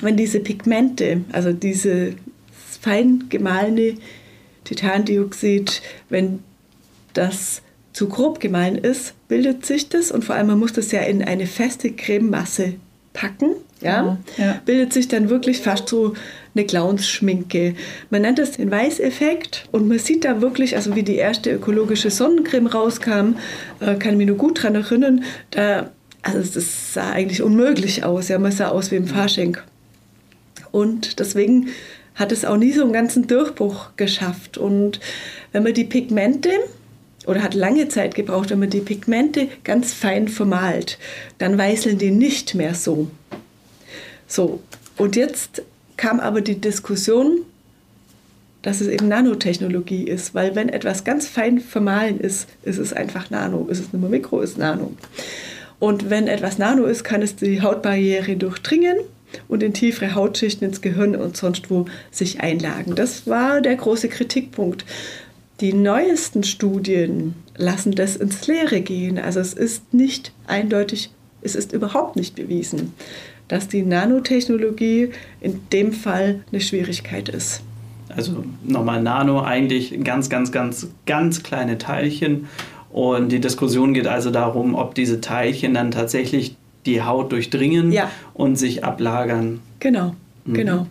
wenn 0.00 0.16
diese 0.16 0.38
Pigmente, 0.38 1.22
also 1.32 1.52
diese 1.52 2.14
fein 2.80 3.24
gemahlene 3.30 3.94
Titandioxid, 4.62 5.82
wenn 6.08 6.44
das 7.14 7.62
zu 7.92 8.08
grob 8.08 8.38
gemahlen 8.38 8.78
ist, 8.78 9.14
bildet 9.26 9.66
sich 9.66 9.88
das 9.88 10.12
und 10.12 10.24
vor 10.24 10.36
allem 10.36 10.46
man 10.46 10.60
muss 10.60 10.72
das 10.72 10.92
ja 10.92 11.00
in 11.00 11.24
eine 11.24 11.48
feste 11.48 11.90
Crememasse 11.90 12.74
packen, 13.12 13.56
ja, 13.80 14.18
Ja. 14.36 14.60
bildet 14.64 14.92
sich 14.92 15.08
dann 15.08 15.30
wirklich 15.30 15.60
fast 15.60 15.88
so 15.88 16.14
eine 16.54 16.64
Clowns-Schminke. 16.66 17.74
Man 18.10 18.22
nennt 18.22 18.38
das 18.38 18.52
den 18.52 18.70
Weißeffekt 18.70 19.68
und 19.72 19.88
man 19.88 19.98
sieht 19.98 20.24
da 20.24 20.40
wirklich, 20.40 20.76
also 20.76 20.96
wie 20.96 21.02
die 21.02 21.16
erste 21.16 21.52
ökologische 21.52 22.10
Sonnencreme 22.10 22.66
rauskam, 22.66 23.36
äh, 23.80 23.94
kann 23.94 24.12
ich 24.12 24.18
mich 24.18 24.26
nur 24.26 24.36
gut 24.36 24.62
dran 24.62 24.74
erinnern, 24.74 25.24
da, 25.50 25.90
also 26.22 26.38
das 26.38 26.94
sah 26.94 27.10
eigentlich 27.12 27.42
unmöglich 27.42 28.04
aus, 28.04 28.28
ja, 28.28 28.38
man 28.38 28.52
sah 28.52 28.68
aus 28.68 28.90
wie 28.90 28.96
im 28.96 29.06
Fasching. 29.06 29.56
Und 30.72 31.18
deswegen 31.18 31.68
hat 32.14 32.32
es 32.32 32.44
auch 32.44 32.56
nie 32.56 32.72
so 32.72 32.82
einen 32.82 32.92
ganzen 32.92 33.26
Durchbruch 33.26 33.90
geschafft. 33.96 34.58
Und 34.58 35.00
wenn 35.52 35.62
man 35.62 35.74
die 35.74 35.84
Pigmente, 35.84 36.50
oder 37.26 37.42
hat 37.42 37.54
lange 37.54 37.88
Zeit 37.88 38.14
gebraucht, 38.14 38.50
wenn 38.50 38.60
man 38.60 38.70
die 38.70 38.80
Pigmente 38.80 39.48
ganz 39.64 39.92
fein 39.92 40.28
vermalt, 40.28 40.98
dann 41.38 41.58
weißeln 41.58 41.98
die 41.98 42.10
nicht 42.10 42.54
mehr 42.54 42.74
so. 42.74 43.08
So, 44.30 44.60
und 44.96 45.16
jetzt 45.16 45.62
kam 45.96 46.20
aber 46.20 46.40
die 46.40 46.60
Diskussion, 46.60 47.40
dass 48.62 48.80
es 48.80 48.86
eben 48.86 49.08
Nanotechnologie 49.08 50.04
ist, 50.04 50.36
weil 50.36 50.54
wenn 50.54 50.68
etwas 50.68 51.02
ganz 51.02 51.26
fein 51.26 51.58
vermahlen 51.58 52.20
ist, 52.20 52.48
ist 52.62 52.78
es 52.78 52.92
einfach 52.92 53.30
Nano. 53.30 53.66
Ist 53.68 53.80
es 53.80 53.92
nicht 53.92 54.00
mehr 54.00 54.08
Mikro, 54.08 54.40
ist 54.40 54.56
Nano. 54.56 54.92
Und 55.80 56.10
wenn 56.10 56.28
etwas 56.28 56.58
Nano 56.58 56.84
ist, 56.84 57.02
kann 57.02 57.22
es 57.22 57.34
die 57.34 57.60
Hautbarriere 57.60 58.36
durchdringen 58.36 58.98
und 59.48 59.64
in 59.64 59.74
tiefere 59.74 60.14
Hautschichten 60.14 60.68
ins 60.68 60.80
Gehirn 60.80 61.16
und 61.16 61.36
sonst 61.36 61.68
wo 61.68 61.86
sich 62.12 62.40
einlagen. 62.40 62.94
Das 62.94 63.26
war 63.26 63.60
der 63.60 63.74
große 63.74 64.08
Kritikpunkt. 64.08 64.84
Die 65.60 65.72
neuesten 65.72 66.44
Studien 66.44 67.34
lassen 67.56 67.92
das 67.92 68.14
ins 68.14 68.46
Leere 68.46 68.80
gehen. 68.80 69.18
Also 69.18 69.40
es 69.40 69.54
ist 69.54 69.92
nicht 69.92 70.32
eindeutig, 70.46 71.10
es 71.42 71.56
ist 71.56 71.72
überhaupt 71.72 72.14
nicht 72.14 72.36
bewiesen, 72.36 72.92
dass 73.50 73.66
die 73.66 73.82
Nanotechnologie 73.82 75.10
in 75.40 75.60
dem 75.72 75.92
Fall 75.92 76.40
eine 76.52 76.60
Schwierigkeit 76.60 77.28
ist. 77.28 77.62
Also 78.14 78.44
nochmal 78.64 79.02
Nano, 79.02 79.42
eigentlich 79.42 80.02
ganz, 80.04 80.30
ganz, 80.30 80.52
ganz, 80.52 80.88
ganz 81.04 81.42
kleine 81.42 81.76
Teilchen. 81.76 82.48
Und 82.92 83.30
die 83.30 83.40
Diskussion 83.40 83.92
geht 83.92 84.06
also 84.06 84.30
darum, 84.30 84.76
ob 84.76 84.94
diese 84.94 85.20
Teilchen 85.20 85.74
dann 85.74 85.90
tatsächlich 85.90 86.56
die 86.86 87.02
Haut 87.02 87.32
durchdringen 87.32 87.90
Ja. 87.90 88.08
und 88.34 88.54
sich 88.56 88.84
ablagern. 88.84 89.60
Genau, 89.80 90.14
genau. 90.46 90.86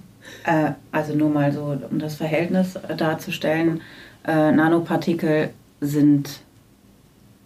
Äh, 0.45 0.71
also 0.91 1.15
nur 1.15 1.29
mal 1.29 1.53
so, 1.53 1.77
um 1.89 1.97
das 1.97 2.15
Verhältnis 2.15 2.77
darzustellen, 2.97 3.81
äh, 4.27 4.51
Nanopartikel 4.51 5.51
sind 5.79 6.41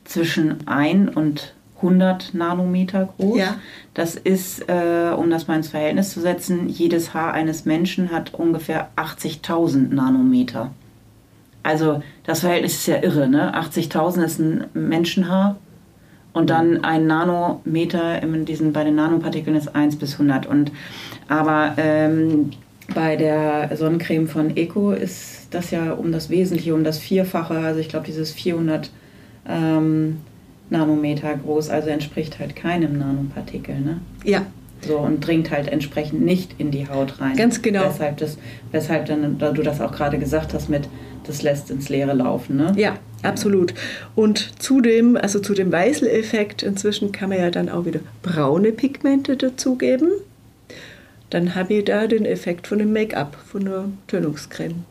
zwischen 0.05 0.67
1 0.67 1.15
und 1.15 1.53
100 1.83 2.33
Nanometer 2.33 3.09
groß. 3.17 3.37
Ja. 3.37 3.55
Das 3.93 4.15
ist, 4.15 4.67
äh, 4.69 5.11
um 5.15 5.29
das 5.29 5.47
mal 5.47 5.57
ins 5.57 5.67
Verhältnis 5.67 6.11
zu 6.11 6.21
setzen, 6.21 6.69
jedes 6.69 7.13
Haar 7.13 7.33
eines 7.33 7.65
Menschen 7.65 8.11
hat 8.11 8.33
ungefähr 8.33 8.89
80.000 8.95 9.93
Nanometer. 9.93 10.71
Also 11.61 12.01
das 12.25 12.41
Verhältnis 12.41 12.73
ist 12.73 12.87
ja 12.87 13.01
irre, 13.01 13.27
ne? 13.27 13.55
80.000 13.55 14.23
ist 14.23 14.39
ein 14.39 14.65
Menschenhaar 14.73 15.57
und 16.33 16.49
dann 16.49 16.83
ein 16.83 17.07
Nanometer 17.07 18.21
in 18.21 18.45
diesen, 18.45 18.73
bei 18.73 18.83
den 18.83 18.95
Nanopartikeln 18.95 19.55
ist 19.55 19.73
1 19.73 19.97
bis 19.97 20.13
100. 20.13 20.45
Und, 20.45 20.71
aber 21.29 21.73
ähm, 21.77 22.51
bei 22.93 23.15
der 23.15 23.75
Sonnencreme 23.77 24.27
von 24.27 24.57
Eco 24.57 24.91
ist 24.91 25.47
das 25.51 25.71
ja 25.71 25.93
um 25.93 26.11
das 26.11 26.29
Wesentliche, 26.29 26.73
um 26.73 26.83
das 26.83 26.97
Vierfache, 26.97 27.55
also 27.55 27.79
ich 27.79 27.87
glaube 27.87 28.05
dieses 28.05 28.31
400 28.31 28.89
ähm, 29.47 30.17
Nanometer 30.73 31.33
groß, 31.37 31.69
also 31.69 31.87
entspricht 31.89 32.39
halt 32.39 32.55
keinem 32.55 32.97
Nanopartikel. 32.97 33.79
Ne? 33.79 34.01
Ja, 34.25 34.45
So, 34.85 34.97
und 34.97 35.25
dringt 35.25 35.51
halt 35.51 35.69
entsprechend 35.69 36.21
nicht 36.21 36.55
in 36.57 36.71
die 36.71 36.89
Haut 36.89 37.21
rein. 37.21 37.37
Ganz 37.37 37.61
genau. 37.61 37.85
Weshalb, 37.85 38.17
das, 38.17 38.37
weshalb 38.71 39.05
dann, 39.05 39.37
da 39.37 39.51
du 39.51 39.61
das 39.61 39.79
auch 39.79 39.91
gerade 39.93 40.17
gesagt 40.19 40.53
hast 40.53 40.67
mit, 40.69 40.89
das 41.25 41.41
lässt 41.41 41.71
ins 41.71 41.87
Leere 41.87 42.13
laufen. 42.13 42.57
Ne? 42.57 42.73
ja, 42.75 42.95
absolut. 43.21 43.73
Und 44.15 44.61
zudem, 44.61 45.15
also 45.15 45.39
zu 45.39 45.53
dem 45.53 45.71
Weißel-Effekt, 45.71 46.63
inzwischen 46.63 47.13
kann 47.13 47.29
man 47.29 47.37
ja 47.39 47.49
dann 47.49 47.69
auch 47.69 47.85
wieder 47.85 48.01
braune 48.21 48.73
Pigmente 48.73 49.37
dazugeben. 49.37 50.09
Dann 51.29 51.55
habe 51.55 51.75
ich 51.75 51.85
da 51.85 52.07
den 52.07 52.25
Effekt 52.25 52.67
von 52.67 52.79
dem 52.79 52.91
Make-up, 52.91 53.37
von 53.45 53.65
der 53.65 53.85
Tönungscreme. 54.07 54.83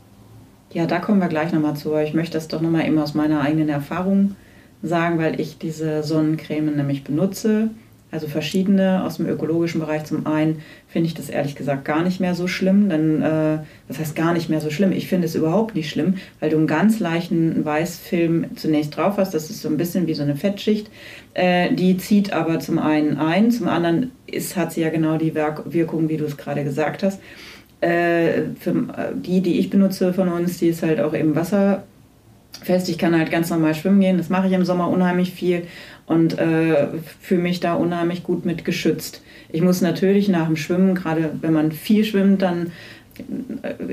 Ja, 0.73 0.87
da 0.87 1.01
kommen 1.01 1.21
wir 1.21 1.29
gleich 1.29 1.53
nochmal 1.53 1.77
zu. 1.77 1.91
aber 1.91 2.03
Ich 2.03 2.15
möchte 2.15 2.33
das 2.39 2.49
doch 2.49 2.63
nochmal 2.63 2.87
eben 2.87 2.99
aus 2.99 3.13
meiner 3.15 3.43
eigenen 3.43 3.69
Erfahrung 3.69 4.37
sagen, 4.83 5.19
weil 5.19 5.41
ich 5.41 5.59
diese 5.59 6.03
Sonnencreme 6.03 6.77
nämlich 6.77 7.05
benutze. 7.05 7.71
Also 8.11 8.29
verschiedene 8.29 9.05
aus 9.05 9.17
dem 9.17 9.27
ökologischen 9.27 9.81
Bereich. 9.81 10.05
Zum 10.05 10.27
einen 10.27 10.61
finde 10.87 11.07
ich 11.07 11.15
das 11.15 11.31
ehrlich 11.31 11.55
gesagt 11.55 11.87
gar 11.87 12.03
nicht 12.03 12.21
mehr 12.21 12.35
so 12.35 12.47
schlimm. 12.47 12.91
Denn, 12.91 13.23
äh, 13.23 13.59
das 13.89 13.99
heißt 13.99 14.15
gar 14.15 14.35
nicht 14.35 14.51
mehr 14.51 14.61
so 14.61 14.69
schlimm. 14.69 14.93
Ich 14.93 15.09
finde 15.09 15.27
es 15.27 15.35
überhaupt 15.35 15.75
nicht 15.75 15.89
schlimm, 15.89 16.17
weil 16.39 16.51
du 16.51 16.59
einen 16.59 16.67
ganz 16.67 17.01
leichten 17.01 17.65
Weißfilm 17.65 18.55
zunächst 18.55 18.95
drauf 18.99 19.17
hast. 19.17 19.33
Das 19.33 19.49
ist 19.49 19.63
so 19.63 19.69
ein 19.71 19.79
bisschen 19.79 20.07
wie 20.09 20.15
so 20.15 20.23
eine 20.23 20.37
Fettschicht. 20.37 20.91
Äh, 21.33 21.73
die 21.73 21.97
zieht 21.97 22.35
aber 22.35 22.61
zum 22.61 22.79
einen 22.79 23.17
ein, 23.17 23.51
zum 23.51 23.67
anderen 23.67 24.11
ist, 24.27 24.57
hat 24.57 24.75
sie 24.75 24.83
ja 24.83 24.91
genau 24.91 25.17
die 25.17 25.35
Werk 25.35 25.73
Wirkung, 25.73 26.11
wie 26.11 26.19
du 26.19 26.27
es 26.27 26.37
gerade 26.37 26.65
gesagt 26.65 27.03
hast. 27.03 27.19
Äh, 27.81 28.43
für 28.61 28.71
äh, 28.71 29.15
die, 29.15 29.41
die 29.41 29.59
ich 29.59 29.71
benutze 29.71 30.13
von 30.13 30.29
uns, 30.29 30.59
die 30.59 30.69
ist 30.69 30.83
halt 30.83 31.01
auch 31.01 31.15
eben 31.15 31.35
wasserfest. 32.63 32.89
Ich 32.89 32.99
kann 32.99 33.17
halt 33.17 33.31
ganz 33.31 33.51
normal 33.51 33.75
schwimmen 33.75 34.01
gehen. 34.01 34.19
Das 34.19 34.29
mache 34.29 34.47
ich 34.47 34.53
im 34.53 34.65
Sommer 34.65 34.89
unheimlich 34.89 35.33
viel 35.33 35.67
und 36.07 36.39
äh, 36.39 36.89
fühle 37.21 37.43
mich 37.43 37.61
da 37.61 37.75
unheimlich 37.75 38.23
gut 38.23 38.45
mit 38.45 38.65
geschützt. 38.65 39.23
Ich 39.51 39.63
muss 39.63 39.81
natürlich 39.81 40.29
nach 40.29 40.47
dem 40.47 40.57
Schwimmen, 40.57 40.95
gerade 40.95 41.31
wenn 41.41 41.53
man 41.53 41.73
viel 41.73 42.05
schwimmt, 42.05 42.43
dann 42.43 42.73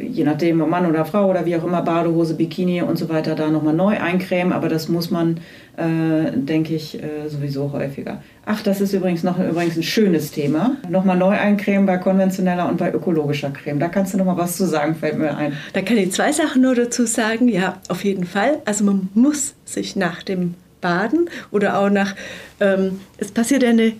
je 0.09 0.23
nachdem, 0.23 0.61
ob 0.61 0.69
Mann 0.69 0.85
oder 0.85 1.05
Frau 1.05 1.29
oder 1.29 1.45
wie 1.45 1.55
auch 1.55 1.63
immer, 1.63 1.81
Badehose, 1.81 2.35
Bikini 2.35 2.81
und 2.81 2.97
so 2.97 3.09
weiter, 3.09 3.35
da 3.35 3.49
nochmal 3.49 3.73
neu 3.73 3.99
eincremen. 3.99 4.53
Aber 4.53 4.69
das 4.69 4.87
muss 4.87 5.11
man, 5.11 5.37
äh, 5.77 6.31
denke 6.33 6.75
ich, 6.75 7.01
äh, 7.01 7.27
sowieso 7.27 7.71
häufiger. 7.71 8.21
Ach, 8.45 8.61
das 8.61 8.81
ist 8.81 8.93
übrigens 8.93 9.23
noch 9.23 9.37
übrigens 9.39 9.77
ein 9.77 9.83
schönes 9.83 10.31
Thema. 10.31 10.77
Nochmal 10.89 11.17
neu 11.17 11.37
eincremen 11.37 11.85
bei 11.85 11.97
konventioneller 11.97 12.67
und 12.67 12.77
bei 12.77 12.91
ökologischer 12.91 13.51
Creme. 13.51 13.79
Da 13.79 13.87
kannst 13.89 14.13
du 14.13 14.17
nochmal 14.17 14.37
was 14.37 14.57
zu 14.57 14.65
sagen, 14.65 14.95
fällt 14.95 15.17
mir 15.17 15.35
ein. 15.35 15.53
Da 15.73 15.81
kann 15.81 15.97
ich 15.97 16.11
zwei 16.11 16.31
Sachen 16.31 16.61
nur 16.61 16.75
dazu 16.75 17.05
sagen. 17.05 17.47
Ja, 17.47 17.77
auf 17.89 18.03
jeden 18.03 18.25
Fall. 18.25 18.59
Also 18.65 18.83
man 18.85 19.09
muss 19.13 19.53
sich 19.65 19.95
nach 19.95 20.23
dem 20.23 20.55
Baden 20.81 21.29
oder 21.51 21.79
auch 21.79 21.89
nach, 21.89 22.15
ähm, 22.59 23.01
es 23.17 23.31
passiert 23.31 23.63
eine 23.63 23.93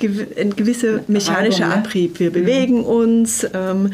ein 0.00 0.54
gewisser 0.54 1.00
mechanischer 1.08 1.68
ne? 1.68 1.74
Abrieb. 1.74 2.20
Wir 2.20 2.30
mhm. 2.30 2.34
bewegen 2.34 2.84
uns 2.84 3.46
ähm, 3.52 3.92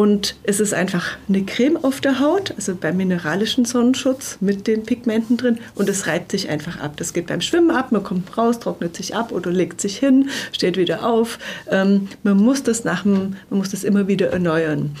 und 0.00 0.34
es 0.44 0.60
ist 0.60 0.72
einfach 0.72 1.18
eine 1.28 1.44
Creme 1.44 1.76
auf 1.84 2.00
der 2.00 2.20
Haut, 2.20 2.54
also 2.56 2.74
beim 2.74 2.96
mineralischen 2.96 3.66
Sonnenschutz 3.66 4.38
mit 4.40 4.66
den 4.66 4.84
Pigmenten 4.84 5.36
drin 5.36 5.58
und 5.74 5.90
es 5.90 6.06
reibt 6.06 6.30
sich 6.30 6.48
einfach 6.48 6.80
ab. 6.80 6.94
Das 6.96 7.12
geht 7.12 7.26
beim 7.26 7.42
Schwimmen 7.42 7.70
ab, 7.70 7.92
man 7.92 8.02
kommt 8.02 8.38
raus, 8.38 8.60
trocknet 8.60 8.96
sich 8.96 9.14
ab 9.14 9.30
oder 9.30 9.50
legt 9.50 9.78
sich 9.78 9.98
hin, 9.98 10.30
steht 10.52 10.78
wieder 10.78 11.04
auf. 11.06 11.38
Ähm, 11.70 12.08
man, 12.22 12.38
muss 12.38 12.62
das 12.62 12.82
nach 12.82 13.02
dem, 13.02 13.36
man 13.50 13.58
muss 13.58 13.72
das 13.72 13.84
immer 13.84 14.08
wieder 14.08 14.30
erneuern. 14.30 14.96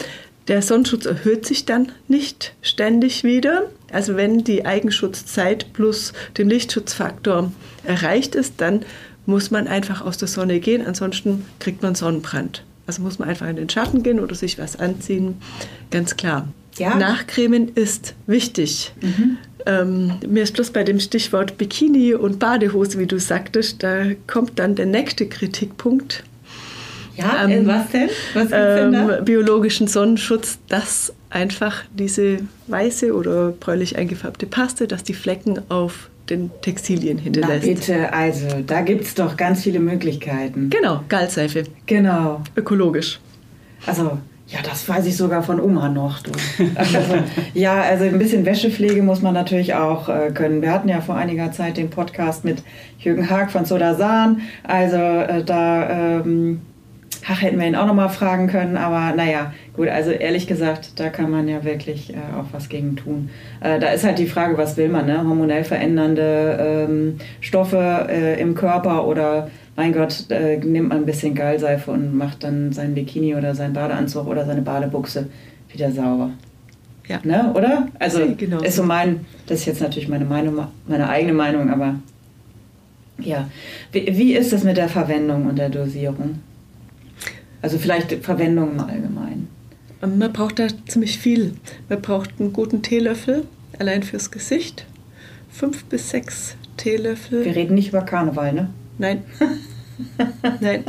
Der 0.48 0.60
Sonnenschutz 0.60 1.06
erhöht 1.06 1.46
sich 1.46 1.64
dann 1.64 1.92
nicht 2.06 2.52
ständig 2.60 3.24
wieder. 3.24 3.70
Also 3.90 4.16
wenn 4.16 4.44
die 4.44 4.66
Eigenschutzzeit 4.66 5.72
plus 5.72 6.12
dem 6.36 6.50
Lichtschutzfaktor 6.50 7.50
erreicht 7.84 8.34
ist, 8.34 8.56
dann 8.58 8.84
muss 9.24 9.50
man 9.50 9.66
einfach 9.66 10.04
aus 10.04 10.18
der 10.18 10.28
Sonne 10.28 10.60
gehen, 10.60 10.86
ansonsten 10.86 11.46
kriegt 11.58 11.82
man 11.82 11.94
Sonnenbrand. 11.94 12.64
Also 12.90 13.02
muss 13.02 13.20
man 13.20 13.28
einfach 13.28 13.46
in 13.46 13.54
den 13.54 13.68
Schatten 13.68 14.02
gehen 14.02 14.18
oder 14.18 14.34
sich 14.34 14.58
was 14.58 14.74
anziehen, 14.74 15.36
ganz 15.92 16.16
klar. 16.16 16.48
Ja. 16.76 16.96
Nachcremen 16.96 17.68
ist 17.68 18.14
wichtig. 18.26 18.92
Mhm. 19.00 19.38
Ähm, 19.64 20.12
mir 20.26 20.42
ist 20.42 20.54
bloß 20.54 20.70
bei 20.70 20.82
dem 20.82 20.98
Stichwort 20.98 21.56
Bikini 21.56 22.14
und 22.14 22.40
Badehose, 22.40 22.98
wie 22.98 23.06
du 23.06 23.20
sagtest, 23.20 23.84
da 23.84 24.06
kommt 24.26 24.58
dann 24.58 24.74
der 24.74 24.86
nächste 24.86 25.28
Kritikpunkt. 25.28 26.24
Ja, 27.14 27.46
ähm, 27.46 27.64
was 27.68 27.90
denn? 27.90 28.08
Was 28.34 28.48
ähm, 28.50 28.90
denn 28.90 29.24
biologischen 29.24 29.86
Sonnenschutz, 29.86 30.58
dass 30.68 31.12
einfach 31.28 31.84
diese 31.94 32.40
weiße 32.66 33.14
oder 33.14 33.50
bräulich 33.52 33.96
eingefärbte 33.96 34.46
Paste, 34.46 34.88
dass 34.88 35.04
die 35.04 35.14
Flecken 35.14 35.60
auf 35.68 36.09
den 36.28 36.50
Textilien 36.62 37.18
hinterlässt. 37.18 37.66
Na 37.66 37.72
bitte, 37.72 38.12
also 38.12 38.46
da 38.66 38.82
gibt 38.82 39.04
es 39.04 39.14
doch 39.14 39.36
ganz 39.36 39.62
viele 39.62 39.80
Möglichkeiten. 39.80 40.70
Genau, 40.70 41.00
Galseife. 41.08 41.64
Genau. 41.86 42.42
Ökologisch. 42.56 43.18
Also, 43.86 44.18
ja, 44.46 44.58
das 44.62 44.88
weiß 44.88 45.06
ich 45.06 45.16
sogar 45.16 45.42
von 45.42 45.60
Oma 45.60 45.88
noch. 45.88 46.20
Also, 46.74 46.98
ja, 47.54 47.80
also 47.80 48.04
ein 48.04 48.18
bisschen 48.18 48.44
Wäschepflege 48.44 49.02
muss 49.02 49.22
man 49.22 49.32
natürlich 49.32 49.74
auch 49.74 50.08
äh, 50.08 50.30
können. 50.32 50.60
Wir 50.60 50.72
hatten 50.72 50.88
ja 50.88 51.00
vor 51.00 51.16
einiger 51.16 51.52
Zeit 51.52 51.76
den 51.76 51.88
Podcast 51.88 52.44
mit 52.44 52.62
Jürgen 52.98 53.30
Haag 53.30 53.50
von 53.50 53.64
Sodasan. 53.64 54.42
Also 54.64 54.96
äh, 54.96 55.44
da 55.44 56.20
ähm, 56.20 56.60
ach, 57.28 57.42
hätten 57.42 57.58
wir 57.58 57.66
ihn 57.66 57.76
auch 57.76 57.86
noch 57.86 57.94
mal 57.94 58.08
fragen 58.08 58.46
können, 58.46 58.76
aber 58.76 59.14
naja, 59.14 59.52
gut, 59.74 59.88
also 59.88 60.10
ehrlich 60.10 60.46
gesagt, 60.46 60.98
da 60.98 61.08
kann 61.08 61.30
man 61.30 61.48
ja 61.48 61.64
wirklich 61.64 62.12
äh, 62.14 62.16
auch 62.38 62.46
was 62.52 62.68
gegen 62.68 62.96
tun. 62.96 63.30
Äh, 63.60 63.78
da 63.78 63.88
ist 63.88 64.04
halt 64.04 64.18
die 64.18 64.26
Frage, 64.26 64.56
was 64.58 64.76
will 64.76 64.88
man, 64.88 65.06
ne? 65.06 65.18
Hormonell 65.18 65.64
verändernde 65.64 66.86
ähm, 66.88 67.18
Stoffe 67.40 68.06
äh, 68.08 68.40
im 68.40 68.54
Körper 68.54 69.06
oder 69.06 69.50
mein 69.76 69.92
Gott, 69.92 70.26
äh, 70.30 70.58
nimmt 70.58 70.88
man 70.88 70.98
ein 70.98 71.06
bisschen 71.06 71.34
Gallseife 71.34 71.90
und 71.90 72.14
macht 72.14 72.44
dann 72.44 72.72
sein 72.72 72.94
Bikini 72.94 73.34
oder 73.34 73.54
seinen 73.54 73.72
Badeanzug 73.72 74.26
oder 74.26 74.44
seine 74.44 74.62
Badebuchse 74.62 75.28
wieder 75.72 75.90
sauber. 75.90 76.30
Ja. 77.08 77.18
Ne, 77.24 77.52
oder? 77.54 77.88
Also 77.98 78.20
genau. 78.36 78.60
ist 78.60 78.76
so 78.76 78.84
mein, 78.84 79.26
das 79.46 79.60
ist 79.60 79.66
jetzt 79.66 79.80
natürlich 79.80 80.08
meine 80.08 80.24
Meinung, 80.24 80.66
meine 80.86 81.08
eigene 81.08 81.32
Meinung, 81.32 81.70
aber 81.70 81.96
ja. 83.18 83.48
Wie, 83.92 84.06
wie 84.16 84.34
ist 84.34 84.52
es 84.52 84.64
mit 84.64 84.76
der 84.76 84.88
Verwendung 84.88 85.46
und 85.46 85.58
der 85.58 85.70
Dosierung? 85.70 86.38
Also 87.62 87.78
vielleicht 87.78 88.12
Verwendung 88.24 88.72
im 88.72 88.80
Allgemeinen. 88.80 89.48
Man 90.00 90.32
braucht 90.32 90.58
da 90.58 90.68
ziemlich 90.86 91.18
viel. 91.18 91.54
Man 91.88 92.00
braucht 92.00 92.40
einen 92.40 92.52
guten 92.52 92.82
Teelöffel, 92.82 93.44
allein 93.78 94.02
fürs 94.02 94.30
Gesicht. 94.30 94.86
Fünf 95.50 95.84
bis 95.84 96.10
sechs 96.10 96.56
Teelöffel. 96.76 97.44
Wir 97.44 97.54
reden 97.54 97.74
nicht 97.74 97.88
über 97.88 98.02
Karneval, 98.02 98.52
ne? 98.52 98.70
Nein. 98.98 99.24
Nein. 100.60 100.84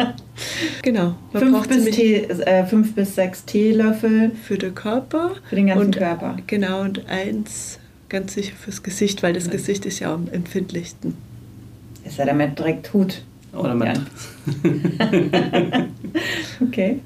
Genau. 0.82 1.16
Man 1.34 1.44
fünf, 1.44 1.68
bis 1.68 1.86
Tee, 1.96 2.24
äh, 2.24 2.66
fünf 2.66 2.96
bis 2.96 3.16
sechs 3.16 3.44
Teelöffel. 3.44 4.32
Für 4.32 4.58
den 4.58 4.74
Körper. 4.74 5.32
Für 5.50 5.56
den 5.56 5.68
ganzen 5.68 5.86
und, 5.88 5.98
Körper. 5.98 6.38
Genau, 6.48 6.82
und 6.82 7.08
eins 7.10 7.80
ganz 8.08 8.34
sicher 8.34 8.56
fürs 8.56 8.84
Gesicht, 8.84 9.24
weil 9.24 9.34
das 9.34 9.46
ja. 9.46 9.52
Gesicht 9.52 9.86
ist 9.86 10.00
ja 10.00 10.14
am 10.14 10.28
empfindlichsten. 10.30 11.16
Ist 12.06 12.18
ja 12.18 12.26
damit 12.26 12.60
direkt 12.60 12.94
Hut. 12.94 13.24
Oder 13.54 13.76
man. 13.76 14.08
okay. 16.62 17.00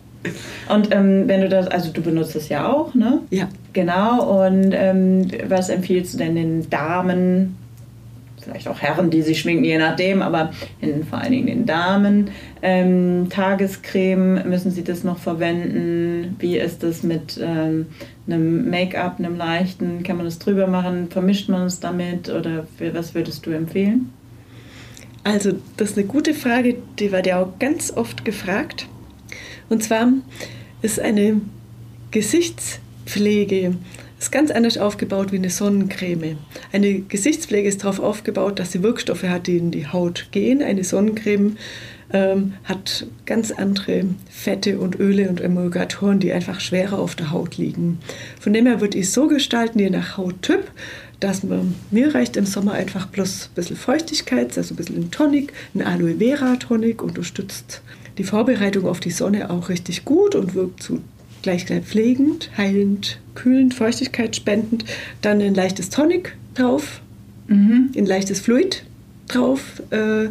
Und 0.70 0.94
ähm, 0.94 1.28
wenn 1.28 1.42
du 1.42 1.50
das, 1.50 1.68
also 1.68 1.92
du 1.92 2.02
benutzt 2.02 2.36
es 2.36 2.50
ja 2.50 2.72
auch, 2.72 2.94
ne? 2.94 3.22
Ja. 3.30 3.50
Genau. 3.74 4.46
Und 4.46 4.72
ähm, 4.74 5.28
was 5.48 5.70
empfiehlst 5.70 6.14
du 6.14 6.18
denn 6.18 6.36
den 6.36 6.70
Damen, 6.70 7.58
vielleicht 8.42 8.68
auch 8.68 8.80
Herren, 8.80 9.10
die 9.10 9.22
sich 9.22 9.40
schminken, 9.40 9.64
je 9.64 9.78
nachdem, 9.78 10.22
aber 10.22 10.52
in, 10.82 11.04
vor 11.04 11.20
allen 11.20 11.32
Dingen 11.32 11.48
den 11.48 11.66
Damen? 11.66 12.32
Ähm, 12.62 13.28
Tagescreme, 13.30 14.48
müssen 14.48 14.72
sie 14.72 14.84
das 14.84 15.04
noch 15.04 15.18
verwenden? 15.18 16.36
Wie 16.40 16.58
ist 16.58 16.84
das 16.84 17.04
mit 17.04 17.40
ähm, 17.42 17.88
einem 18.28 18.70
Make-up, 18.70 19.20
einem 19.20 19.36
leichten? 19.36 20.04
Kann 20.04 20.18
man 20.18 20.26
das 20.26 20.40
drüber 20.40 20.68
machen? 20.68 21.08
Vermischt 21.10 21.50
man 21.50 21.68
es 21.68 21.80
damit? 21.80 22.30
Oder 22.30 22.66
was 22.94 23.14
würdest 23.14 23.46
du 23.46 23.52
empfehlen? 23.52 24.12
Also, 25.26 25.54
das 25.76 25.92
ist 25.92 25.98
eine 25.98 26.06
gute 26.06 26.36
Frage, 26.36 26.76
die 27.00 27.12
wird 27.12 27.26
ja 27.26 27.42
auch 27.42 27.58
ganz 27.58 27.92
oft 27.92 28.24
gefragt. 28.26 28.88
Und 29.70 29.84
zwar 29.84 30.08
ist 30.84 31.00
eine 31.00 31.42
Gesichtspflege 32.12 33.76
ist 34.20 34.32
ganz 34.32 34.50
anders 34.50 34.78
aufgebaut 34.78 35.32
wie 35.32 35.38
eine 35.38 35.50
Sonnencreme. 35.50 36.38
Eine 36.72 37.00
Gesichtspflege 37.00 37.68
ist 37.68 37.84
darauf 37.84 38.00
aufgebaut, 38.00 38.60
dass 38.60 38.72
sie 38.72 38.82
Wirkstoffe 38.82 39.24
hat, 39.24 39.48
die 39.48 39.58
in 39.58 39.72
die 39.72 39.88
Haut 39.88 40.30
gehen. 40.32 40.62
Eine 40.62 40.84
Sonnencreme 40.84 41.58
ähm, 42.14 42.54
hat 42.64 43.08
ganz 43.26 43.52
andere 43.52 44.06
Fette 44.30 44.80
und 44.80 45.00
Öle 45.00 45.30
und 45.30 45.42
Emulgatoren, 45.42 46.20
die 46.20 46.32
einfach 46.32 46.60
schwerer 46.60 46.98
auf 46.98 47.16
der 47.16 47.32
Haut 47.32 47.58
liegen. 47.58 48.00
Von 48.40 48.54
dem 48.54 48.66
her 48.66 48.80
würde 48.80 48.98
ich 48.98 49.12
so 49.12 49.28
gestalten, 49.28 49.80
je 49.80 49.90
nach 49.90 50.18
Hauttyp, 50.18 50.72
dass 51.20 51.44
man, 51.44 51.76
mir 51.92 52.14
reicht 52.14 52.38
im 52.38 52.46
Sommer 52.46 52.74
einfach 52.74 53.08
bloß 53.08 53.50
ein 53.52 53.56
bisschen 53.56 53.76
Feuchtigkeit, 53.76 54.58
also 54.58 54.74
ein 54.74 54.78
bisschen 54.78 54.98
ein 54.98 55.12
Tonic, 55.12 55.54
ein 55.74 55.82
Aloe 55.82 56.16
Vera 56.18 56.56
Tonic, 56.58 57.02
unterstützt 57.02 57.82
die 58.18 58.24
Vorbereitung 58.24 58.88
auf 58.88 59.00
die 59.00 59.12
Sonne 59.12 59.50
auch 59.50 59.70
richtig 59.70 60.06
gut 60.06 60.36
und 60.36 60.56
wirkt 60.56 60.82
zu 60.82 61.02
gleich 61.42 61.66
pflegend, 61.66 62.50
heilend, 62.58 63.20
kühlend, 63.36 63.74
Feuchtigkeit 63.74 64.36
spendend. 64.36 64.86
Dann 65.22 65.42
ein 65.42 65.54
leichtes 65.54 65.90
Tonic 65.90 66.36
drauf, 66.56 67.02
mhm. 67.48 67.92
ein 67.96 68.06
leichtes 68.06 68.40
Fluid 68.40 68.84
drauf. 69.28 69.82
Äh, 69.92 70.30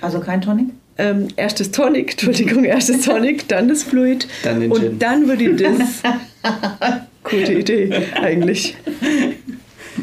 also 0.00 0.20
kein 0.20 0.40
Tonic? 0.40 0.70
Ähm, 0.96 1.28
erstes 1.36 1.70
Tonic, 1.70 2.12
Entschuldigung, 2.12 2.64
erstes 2.64 3.02
Tonic, 3.02 3.46
dann 3.46 3.68
das 3.68 3.84
Fluid. 3.84 4.26
Dann 4.42 4.60
den 4.60 4.72
und 4.72 4.80
Gin. 4.80 4.98
dann 4.98 5.28
würde 5.28 5.44
ich 5.44 5.62
das. 5.62 6.02
Gute 7.22 7.52
Idee, 7.52 7.92
eigentlich. 8.20 8.76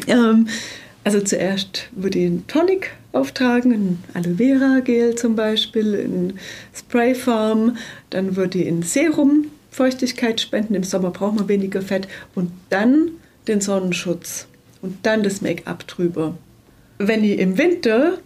Ähm, 0.06 0.48
also 1.04 1.20
zuerst 1.20 1.88
würde 1.92 2.18
ich 2.18 2.26
einen 2.26 2.46
Tonic 2.46 2.90
auftragen, 3.12 3.72
ein 3.72 4.04
Aloe 4.14 4.36
Vera 4.36 4.80
Gel 4.80 5.14
zum 5.14 5.36
Beispiel, 5.36 5.94
in 5.94 6.38
Sprayform, 6.74 7.76
dann 8.10 8.36
würde 8.36 8.58
ich 8.58 8.66
in 8.66 8.82
Serum 8.82 9.46
Feuchtigkeit 9.70 10.40
spenden, 10.40 10.74
im 10.74 10.84
Sommer 10.84 11.10
braucht 11.10 11.36
man 11.36 11.48
weniger 11.48 11.82
Fett. 11.82 12.08
Und 12.34 12.50
dann 12.70 13.10
den 13.46 13.60
Sonnenschutz. 13.60 14.46
Und 14.82 15.04
dann 15.04 15.22
das 15.22 15.40
Make-up 15.40 15.86
drüber. 15.86 16.36
Wenn 16.98 17.24
ich 17.24 17.38
im 17.38 17.58
Winter 17.58 18.18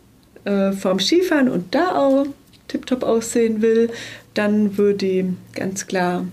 äh, 0.45 0.73
vorm 0.73 1.01
Skifahren 1.01 1.49
und 1.49 1.75
da 1.75 1.97
auch 1.97 2.27
tiptop 2.69 3.03
aussehen 3.03 3.63
will, 3.63 3.91
dann 4.35 4.79
würde 4.79 5.07
ich 5.07 5.25
ganz 5.55 5.87
klar 5.87 6.25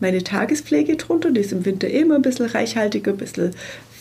meine 0.00 0.22
Tagespflege 0.22 0.96
drunter, 0.96 1.30
die 1.30 1.40
ist 1.40 1.52
im 1.52 1.64
Winter 1.64 1.88
immer 1.88 2.16
ein 2.16 2.22
bisschen 2.22 2.46
reichhaltiger, 2.46 3.12
ein 3.12 3.16
bisschen 3.16 3.52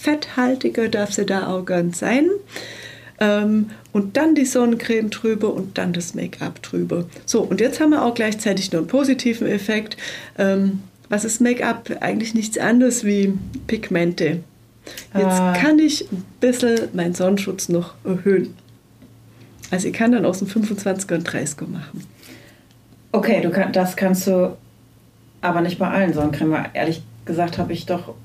fetthaltiger 0.03 0.89
darf 0.89 1.13
sie 1.13 1.25
da 1.25 1.47
auch 1.47 1.65
ganz 1.65 1.99
sein. 1.99 2.29
Ähm, 3.19 3.69
und 3.91 4.17
dann 4.17 4.35
die 4.35 4.45
Sonnencreme 4.45 5.09
drüber 5.09 5.53
und 5.53 5.77
dann 5.77 5.93
das 5.93 6.13
Make-up 6.13 6.61
drüber. 6.61 7.05
So, 7.25 7.41
und 7.41 7.61
jetzt 7.61 7.79
haben 7.79 7.91
wir 7.91 8.03
auch 8.03 8.13
gleichzeitig 8.13 8.71
noch 8.71 8.79
einen 8.79 8.87
positiven 8.87 9.47
Effekt. 9.47 9.97
Ähm, 10.37 10.81
was 11.09 11.23
ist 11.23 11.41
Make-up? 11.41 11.97
Eigentlich 12.01 12.33
nichts 12.33 12.57
anderes 12.57 13.05
wie 13.05 13.33
Pigmente. 13.67 14.43
Jetzt 15.13 15.39
ah. 15.39 15.53
kann 15.53 15.79
ich 15.79 16.11
ein 16.11 16.25
bisschen 16.41 16.89
meinen 16.93 17.13
Sonnenschutz 17.13 17.69
noch 17.69 17.93
erhöhen. 18.03 18.55
Also 19.71 19.87
ich 19.87 19.93
kann 19.93 20.11
dann 20.11 20.25
aus 20.25 20.39
dem 20.39 20.47
25er 20.47 21.15
und 21.15 21.29
30er 21.29 21.67
machen. 21.67 22.03
Okay, 23.11 23.41
du 23.41 23.51
kann, 23.51 23.71
das 23.71 23.95
kannst 23.95 24.27
du 24.27 24.57
aber 25.39 25.61
nicht 25.61 25.79
bei 25.79 25.87
allen 25.87 26.13
Sonnencreme. 26.13 26.65
Ehrlich 26.73 27.03
gesagt 27.25 27.57
habe 27.57 27.71
ich 27.71 27.85
doch, 27.85 28.15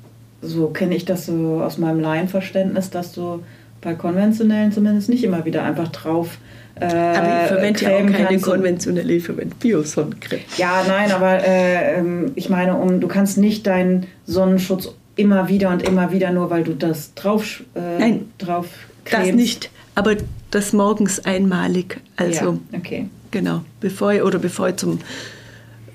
so 0.42 0.68
kenne 0.68 0.94
ich 0.94 1.04
das 1.04 1.26
so 1.26 1.62
aus 1.62 1.78
meinem 1.78 2.00
Laienverständnis, 2.00 2.90
dass 2.90 3.12
du 3.12 3.42
bei 3.80 3.94
konventionellen 3.94 4.72
zumindest 4.72 5.08
nicht 5.08 5.24
immer 5.24 5.44
wieder 5.44 5.62
einfach 5.62 5.88
drauf 5.88 6.38
äh, 6.80 6.84
Aber 6.84 7.42
ich 7.42 7.48
verwende 7.48 7.80
ja 7.84 7.90
auch 7.90 8.12
keine 8.12 8.40
konventionelle, 8.40 9.14
ich 9.14 9.24
verwende 9.24 9.54
Bio-Sonnencreme. 9.56 10.40
Ja, 10.56 10.84
nein, 10.86 11.10
aber 11.10 11.44
äh, 11.44 11.98
ähm, 11.98 12.32
ich 12.36 12.48
meine, 12.50 12.76
um, 12.76 13.00
du 13.00 13.08
kannst 13.08 13.38
nicht 13.38 13.66
deinen 13.66 14.06
Sonnenschutz 14.26 14.94
immer 15.16 15.48
wieder 15.48 15.70
und 15.70 15.82
immer 15.82 16.12
wieder, 16.12 16.30
nur 16.30 16.50
weil 16.50 16.62
du 16.62 16.74
das 16.74 17.14
drauf, 17.14 17.64
äh, 17.74 17.98
Nein, 17.98 18.26
drauf 18.38 18.68
Das 19.04 19.14
cremst. 19.14 19.34
nicht, 19.34 19.70
aber 19.96 20.16
das 20.52 20.72
morgens 20.72 21.24
einmalig. 21.24 22.00
Also 22.16 22.60
ja, 22.70 22.78
okay. 22.78 23.08
genau, 23.32 23.62
bevor 23.80 24.12
ich, 24.12 24.22
oder 24.22 24.38
bevor 24.38 24.68
ich 24.68 24.76
zum 24.76 25.00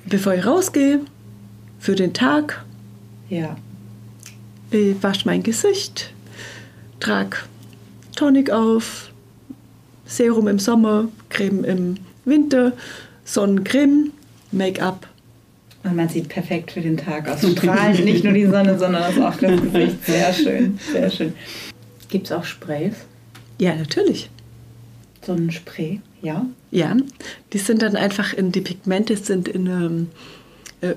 bevor 0.05 0.33
ich 0.33 0.45
rausgehe 0.45 0.99
für 1.79 1.95
den 1.95 2.13
Tag, 2.13 2.65
Ja. 3.29 3.55
Ich 4.73 5.01
wasche 5.03 5.25
mein 5.25 5.43
Gesicht, 5.43 6.13
trage 6.99 7.37
Tonic 8.15 8.51
auf, 8.51 9.11
Serum 10.05 10.47
im 10.47 10.59
Sommer, 10.59 11.07
Creme 11.29 11.63
im 11.63 11.97
Winter, 12.25 12.73
Sonnencreme, 13.25 14.11
Make-up. 14.51 15.07
Und 15.83 15.95
man 15.95 16.07
sieht 16.07 16.29
perfekt 16.29 16.71
für 16.71 16.81
den 16.81 16.97
Tag 16.97 17.27
aus. 17.27 17.41
Strahlen 17.41 18.03
nicht 18.05 18.23
nur 18.23 18.33
die 18.33 18.45
Sonne, 18.45 18.77
sondern 18.79 19.03
auch 19.03 19.35
das 19.35 19.61
Gesicht. 19.61 20.05
Sehr 20.05 20.33
schön, 20.33 20.79
sehr 20.91 21.09
schön. 21.09 21.33
Gibt 22.09 22.27
es 22.27 22.31
auch 22.31 22.45
Sprays? 22.45 22.95
Ja, 23.59 23.75
natürlich. 23.75 24.29
Sonnenspray, 25.25 25.99
ja. 26.21 26.45
Ja, 26.71 26.95
die 27.51 27.57
sind 27.57 27.81
dann 27.81 27.95
einfach 27.95 28.33
in, 28.33 28.51
die 28.51 28.61
Pigmente 28.61 29.17
sind 29.17 29.47
in 29.47 29.67
ähm, 29.67 30.07
äh, 30.81 30.95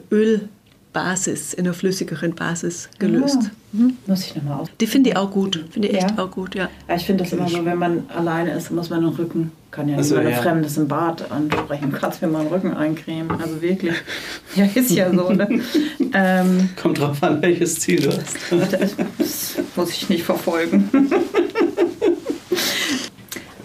Ölbasis, 0.96 1.52
in 1.52 1.66
einer 1.66 1.74
flüssigeren 1.74 2.34
Basis 2.34 2.88
gelöst. 2.98 3.38
Ah. 3.74 3.90
Muss 4.06 4.24
ich 4.26 4.34
nochmal 4.36 4.60
aus. 4.60 4.68
Die 4.80 4.86
finde 4.86 5.10
ich 5.10 5.16
auch 5.16 5.30
gut, 5.30 5.62
finde 5.70 5.88
ich 5.88 5.94
echt 5.94 6.10
Ja. 6.16 6.24
auch 6.24 6.30
gut, 6.30 6.54
ja. 6.54 6.68
Ja, 6.88 6.96
ich 6.96 7.04
finde 7.04 7.24
das 7.24 7.32
immer 7.32 7.48
so, 7.48 7.64
wenn 7.64 7.78
man 7.78 8.04
alleine 8.08 8.52
ist, 8.52 8.70
muss 8.70 8.88
man 8.88 9.00
den 9.02 9.10
Rücken, 9.10 9.52
kann 9.70 9.88
ja 9.88 9.96
Ach 10.00 10.04
so, 10.04 10.16
niemand 10.16 10.36
ja. 10.36 10.42
Fremdes 10.42 10.76
im 10.78 10.88
Bad 10.88 11.30
ansprechen. 11.30 11.92
Kannst 11.92 12.22
mir 12.22 12.28
mal 12.28 12.44
den 12.44 12.52
Rücken 12.52 12.74
eincremen. 12.74 13.30
Also 13.30 13.60
wirklich. 13.60 13.94
Ja, 14.54 14.64
ist 14.74 14.90
ja 14.90 15.12
so, 15.12 15.30
ne? 15.30 15.60
ähm, 16.14 16.70
Kommt 16.80 16.98
drauf 16.98 17.22
an, 17.22 17.42
welches 17.42 17.78
Ziel 17.80 18.00
du 18.00 18.10
hast. 18.12 18.36
das 18.72 19.56
muss 19.76 19.90
ich 19.90 20.08
nicht 20.08 20.22
verfolgen. 20.24 20.88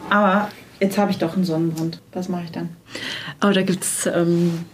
Aber 0.10 0.50
jetzt 0.82 0.98
habe 0.98 1.12
ich 1.12 1.18
doch 1.20 1.36
einen 1.36 1.46
Sonnenbrand. 1.46 2.02
Was 2.12 2.28
mache 2.28 2.44
ich 2.46 2.52
dann? 2.52 2.70
Aber 3.40 3.54
da 3.54 3.62
gibt 3.62 3.84
es 3.84 4.06
ähm, 4.08 4.66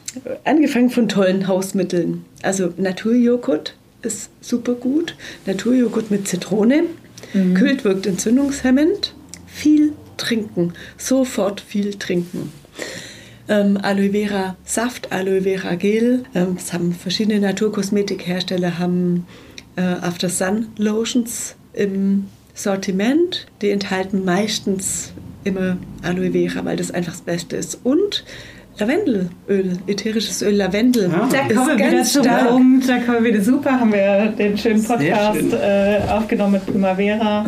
angefangen 0.44 0.90
von 0.90 1.10
tollen 1.10 1.48
Hausmitteln. 1.48 2.26
Also 2.42 2.74
Naturjoghurt 2.78 3.76
ist 4.02 4.30
super 4.42 4.74
gut. 4.74 5.16
Naturjoghurt 5.46 6.12
mit 6.12 6.28
Zitrone. 6.28 6.84
Kühlt 7.34 7.84
wirkt 7.84 8.06
entzündungshemmend. 8.06 9.14
Viel 9.48 9.94
trinken. 10.18 10.74
Sofort 10.98 11.62
viel 11.62 11.96
trinken. 11.96 12.52
Ähm, 13.50 13.78
Aloe 13.82 14.12
Vera 14.12 14.58
Saft, 14.66 15.12
Aloe 15.12 15.42
Vera 15.42 15.76
Gel. 15.76 16.24
Ähm, 16.36 16.58
es 16.58 16.74
haben 16.74 16.94
verschiedene 16.94 17.40
Naturkosmetikhersteller 17.40 18.78
haben 18.78 19.26
äh, 19.78 19.82
After 19.82 20.30
Sun 20.30 20.68
Lotions 20.78 21.56
im 21.74 22.26
Sortiment. 22.54 23.48
Die 23.62 23.70
enthalten 23.70 24.26
meistens 24.26 25.14
immer 25.44 25.78
Aloe 26.02 26.32
Vera, 26.32 26.66
weil 26.66 26.78
das 26.78 26.92
einfach 26.92 27.14
das 27.14 27.22
Beste 27.22 27.56
ist. 27.56 27.80
Und 27.84 28.26
Lavendelöl, 28.80 29.78
ätherisches 29.88 30.42
Öl 30.44 30.56
Lavendel. 30.56 31.10
Ah. 31.12 31.28
Da 31.32 31.48
ist 31.48 31.56
kommen 31.56 31.68
wir 31.70 31.78
wieder 31.78 31.92
ganz 31.92 32.14
zum 32.14 32.24
stark. 32.24 32.50
Punkt. 32.50 32.88
Da 32.90 32.98
kommen 33.00 33.24
wir 33.24 33.34
wieder 33.34 33.44
super. 33.44 33.80
Haben 33.80 33.92
wir 33.92 34.28
den 34.38 34.58
schönen 34.58 34.84
Podcast 34.84 35.40
schön. 35.40 35.54
äh, 35.54 36.02
aufgenommen 36.10 36.54
mit 36.54 36.66
Primavera 36.68 37.46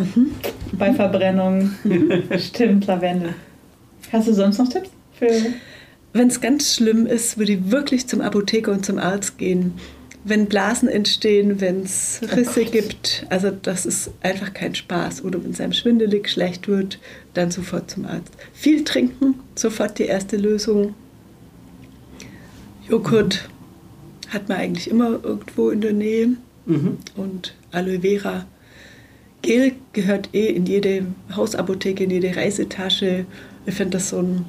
bei 0.72 0.92
Verbrennung. 0.92 1.70
Stimmt, 2.38 2.86
Lavendel. 2.86 3.34
Hast 4.12 4.26
du 4.26 4.34
sonst 4.34 4.58
noch 4.58 4.68
Tipps? 4.68 4.90
Für 5.12 5.28
Wenn 6.12 6.28
es 6.28 6.40
ganz 6.40 6.74
schlimm 6.74 7.06
ist, 7.06 7.38
würde 7.38 7.52
ich 7.52 7.70
wirklich 7.70 8.08
zum 8.08 8.20
Apotheker 8.20 8.72
und 8.72 8.84
zum 8.84 8.98
Arzt 8.98 9.38
gehen. 9.38 9.74
Wenn 10.24 10.46
Blasen 10.46 10.88
entstehen, 10.88 11.60
wenn 11.60 11.82
es 11.84 12.20
Risse 12.36 12.64
gibt, 12.64 13.24
also 13.30 13.50
das 13.50 13.86
ist 13.86 14.10
einfach 14.20 14.52
kein 14.52 14.74
Spaß. 14.74 15.24
Oder 15.24 15.42
wenn 15.42 15.52
es 15.52 15.60
einem 15.60 15.72
schwindelig 15.72 16.28
schlecht 16.28 16.66
wird, 16.66 16.98
dann 17.34 17.50
sofort 17.52 17.90
zum 17.90 18.04
Arzt. 18.04 18.32
Viel 18.52 18.82
trinken, 18.84 19.36
sofort 19.54 19.98
die 19.98 20.04
erste 20.06 20.36
Lösung. 20.36 20.94
Joghurt 22.90 23.48
hat 24.28 24.48
man 24.48 24.58
eigentlich 24.58 24.90
immer 24.90 25.18
irgendwo 25.22 25.70
in 25.70 25.80
der 25.80 25.92
Nähe. 25.92 26.28
Mhm. 26.66 26.98
Und 27.16 27.54
Aloe 27.72 28.00
Vera 28.00 28.44
Gel 29.42 29.72
gehört 29.92 30.28
eh 30.34 30.48
in 30.48 30.66
jede 30.66 31.06
Hausapotheke, 31.34 32.04
in 32.04 32.10
jede 32.10 32.36
Reisetasche. 32.36 33.24
Ich 33.66 33.74
finde 33.74 33.92
das 33.92 34.10
so 34.10 34.18
ein 34.18 34.44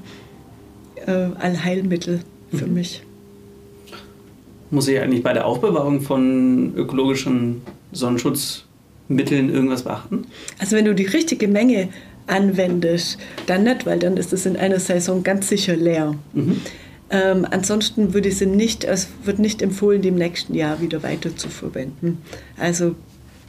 äh, 1.08 1.30
Allheilmittel 1.40 2.22
für 2.54 2.68
mich. 2.68 3.04
Muss 4.70 4.88
ich 4.88 5.00
eigentlich 5.00 5.24
bei 5.24 5.34
der 5.34 5.46
Aufbewahrung 5.46 6.02
von 6.02 6.74
ökologischen 6.76 7.62
Sonnenschutzmitteln 7.92 9.50
irgendwas 9.54 9.84
beachten? 9.84 10.26
Also 10.60 10.76
wenn 10.76 10.86
du 10.86 10.96
die 10.96 11.06
richtige 11.06 11.48
Menge 11.48 11.90
anwendest, 12.28 13.18
dann 13.46 13.64
nicht, 13.64 13.86
weil 13.86 14.00
dann 14.00 14.18
ist 14.18 14.34
es 14.34 14.46
in 14.46 14.58
einer 14.58 14.80
Saison 14.80 15.24
ganz 15.24 15.50
sicher 15.50 15.76
leer. 15.76 16.16
Mhm. 16.34 16.62
Ähm, 17.14 17.46
ansonsten 17.52 18.14
würde 18.14 18.30
ich 18.30 18.38
sie 18.38 18.46
nicht, 18.46 18.86
es 18.86 19.10
wird 19.26 19.38
nicht 19.38 19.62
empfohlen, 19.62 20.02
die 20.02 20.08
im 20.08 20.16
nächsten 20.16 20.56
Jahr 20.56 20.80
wieder 20.80 21.04
weiter 21.04 21.36
zu 21.36 21.50
verwenden. 21.50 22.22
Also 22.58 22.96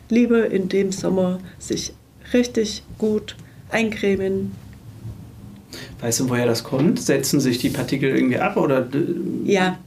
lieber 0.09 0.51
in 0.51 0.69
dem 0.69 0.91
Sommer 0.91 1.39
sich 1.61 1.93
richtig 2.35 2.83
gut 2.99 3.37
eincremen. 3.71 4.51
Weißt 6.01 6.21
du, 6.21 6.29
woher 6.29 6.47
das 6.47 6.65
kommt? 6.65 7.01
Setzen 7.01 7.41
sich 7.41 7.59
die 7.59 7.71
Partikel 7.71 8.11
irgendwie 8.11 8.39
ab 8.39 8.57
oder? 8.57 8.89
Ja, 9.45 9.79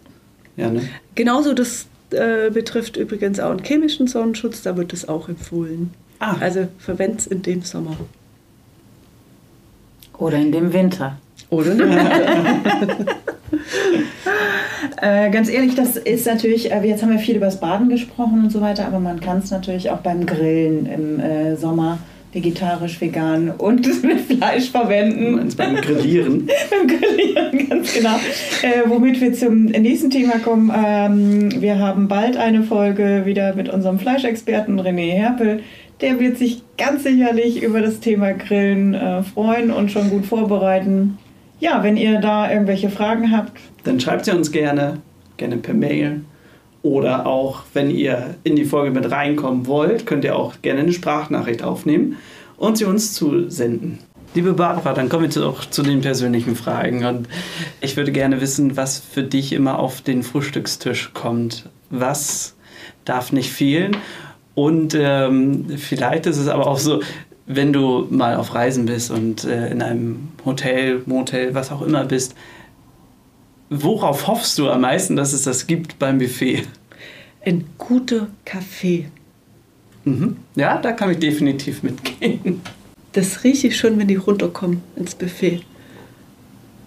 Ja, 0.55 0.69
ne? 0.69 0.81
genauso 1.15 1.53
das 1.53 1.87
äh, 2.11 2.49
betrifft 2.51 2.95
übrigens 2.95 3.41
auch 3.41 3.51
einen 3.51 3.63
chemischen 3.63 4.07
Sonnenschutz, 4.07 4.61
da 4.61 4.77
wird 4.77 4.93
es 4.93 5.07
auch 5.09 5.27
empfohlen. 5.27 5.91
Ah. 6.19 6.37
Also 6.39 6.69
verwend 6.79 7.19
es 7.19 7.27
in 7.27 7.41
dem 7.41 7.61
Sommer. 7.61 7.97
Oder 10.17 10.37
in 10.37 10.53
dem 10.53 10.71
Winter. 10.71 11.19
Oder 11.49 11.73
nicht? 11.73 11.89
Äh, 15.01 15.29
ganz 15.29 15.49
ehrlich, 15.49 15.75
das 15.75 15.97
ist 15.97 16.25
natürlich, 16.25 16.71
äh, 16.71 16.81
jetzt 16.87 17.01
haben 17.01 17.11
wir 17.11 17.19
viel 17.19 17.35
über 17.35 17.45
das 17.45 17.59
Baden 17.59 17.89
gesprochen 17.89 18.43
und 18.43 18.51
so 18.51 18.61
weiter, 18.61 18.85
aber 18.85 18.99
man 18.99 19.19
kann 19.19 19.39
es 19.39 19.51
natürlich 19.51 19.89
auch 19.89 19.99
beim 19.99 20.25
Grillen 20.25 20.85
im 20.85 21.19
äh, 21.19 21.55
Sommer 21.55 21.99
vegetarisch, 22.35 22.99
vegan 22.99 23.49
und 23.49 24.03
mit 24.03 24.19
Fleisch 24.21 24.69
verwenden. 24.69 25.49
beim 25.55 25.75
Grillieren? 25.77 26.49
Beim 26.69 26.87
Grillieren, 26.87 27.69
ganz 27.69 27.93
genau. 27.93 28.15
Äh, 28.61 28.87
womit 28.87 29.21
wir 29.21 29.33
zum 29.33 29.65
nächsten 29.65 30.09
Thema 30.09 30.39
kommen. 30.39 30.71
Ähm, 30.75 31.61
wir 31.61 31.79
haben 31.79 32.07
bald 32.07 32.35
eine 32.35 32.63
Folge 32.63 33.23
wieder 33.25 33.55
mit 33.55 33.69
unserem 33.69 33.99
Fleischexperten 33.99 34.79
René 34.79 35.13
Herpel. 35.13 35.61
Der 36.01 36.19
wird 36.19 36.37
sich 36.37 36.61
ganz 36.77 37.03
sicherlich 37.03 37.63
über 37.63 37.81
das 37.81 38.01
Thema 38.01 38.33
Grillen 38.33 38.93
äh, 38.93 39.23
freuen 39.23 39.71
und 39.71 39.91
schon 39.91 40.09
gut 40.09 40.25
vorbereiten. 40.25 41.17
Ja, 41.59 41.83
wenn 41.83 41.97
ihr 41.97 42.19
da 42.19 42.51
irgendwelche 42.51 42.89
Fragen 42.89 43.31
habt, 43.31 43.59
Dann 43.83 43.99
schreibt 43.99 44.25
sie 44.25 44.31
uns 44.31 44.51
gerne, 44.51 44.99
gerne 45.37 45.57
per 45.57 45.73
Mail. 45.73 46.21
Oder 46.81 47.25
auch, 47.25 47.63
wenn 47.73 47.89
ihr 47.89 48.35
in 48.43 48.55
die 48.55 48.65
Folge 48.65 48.91
mit 48.91 49.09
reinkommen 49.09 49.65
wollt, 49.67 50.05
könnt 50.05 50.23
ihr 50.23 50.35
auch 50.35 50.55
gerne 50.61 50.81
eine 50.81 50.91
Sprachnachricht 50.91 51.63
aufnehmen 51.63 52.17
und 52.57 52.77
sie 52.77 52.85
uns 52.85 53.13
zusenden. 53.13 53.99
Liebe 54.35 54.53
Barbara, 54.53 54.93
dann 54.93 55.07
kommen 55.07 55.23
wir 55.23 55.29
zu, 55.29 55.47
auch 55.47 55.65
zu 55.65 55.81
den 55.81 56.01
persönlichen 56.01 56.55
Fragen. 56.55 57.05
Und 57.05 57.27
ich 57.79 57.95
würde 57.95 58.11
gerne 58.11 58.41
wissen, 58.41 58.75
was 58.75 58.99
für 58.99 59.23
dich 59.23 59.53
immer 59.53 59.79
auf 59.79 60.01
den 60.01 60.23
Frühstückstisch 60.23 61.11
kommt. 61.13 61.69
Was 61.89 62.55
darf 63.05 63.31
nicht 63.31 63.51
fehlen? 63.51 63.95
Und 64.55 64.95
ähm, 64.97 65.65
vielleicht 65.77 66.25
ist 66.25 66.37
es 66.37 66.47
aber 66.47 66.67
auch 66.67 66.79
so, 66.79 67.01
wenn 67.45 67.73
du 67.73 68.07
mal 68.09 68.35
auf 68.35 68.55
Reisen 68.55 68.85
bist 68.85 69.11
und 69.11 69.43
äh, 69.43 69.69
in 69.69 69.81
einem 69.81 70.29
Hotel, 70.45 71.01
Motel, 71.05 71.53
was 71.53 71.71
auch 71.71 71.81
immer 71.81 72.05
bist, 72.05 72.35
worauf 73.69 74.27
hoffst 74.27 74.57
du 74.57 74.69
am 74.69 74.81
meisten, 74.81 75.15
dass 75.15 75.33
es 75.33 75.43
das 75.43 75.67
gibt 75.67 75.99
beim 75.99 76.17
Buffet? 76.17 76.63
Ein 77.45 77.65
guter 77.77 78.27
Kaffee. 78.45 79.05
Mhm. 80.05 80.37
Ja, 80.55 80.77
da 80.79 80.91
kann 80.91 81.11
ich 81.11 81.19
definitiv 81.19 81.83
mitgehen. 81.83 82.61
Das 83.13 83.43
rieche 83.43 83.67
ich 83.67 83.77
schon, 83.77 83.97
wenn 83.99 84.07
die 84.07 84.15
runterkommen 84.15 84.81
ins 84.95 85.15
Buffet. 85.15 85.61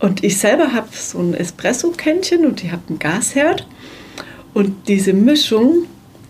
Und 0.00 0.22
ich 0.22 0.38
selber 0.38 0.72
habe 0.72 0.88
so 0.92 1.18
ein 1.18 1.34
Espresso-Kännchen 1.34 2.46
und 2.46 2.62
ich 2.62 2.70
habe 2.70 2.82
einen 2.88 2.98
Gasherd. 2.98 3.66
Und 4.54 4.88
diese 4.88 5.12
Mischung, 5.12 5.86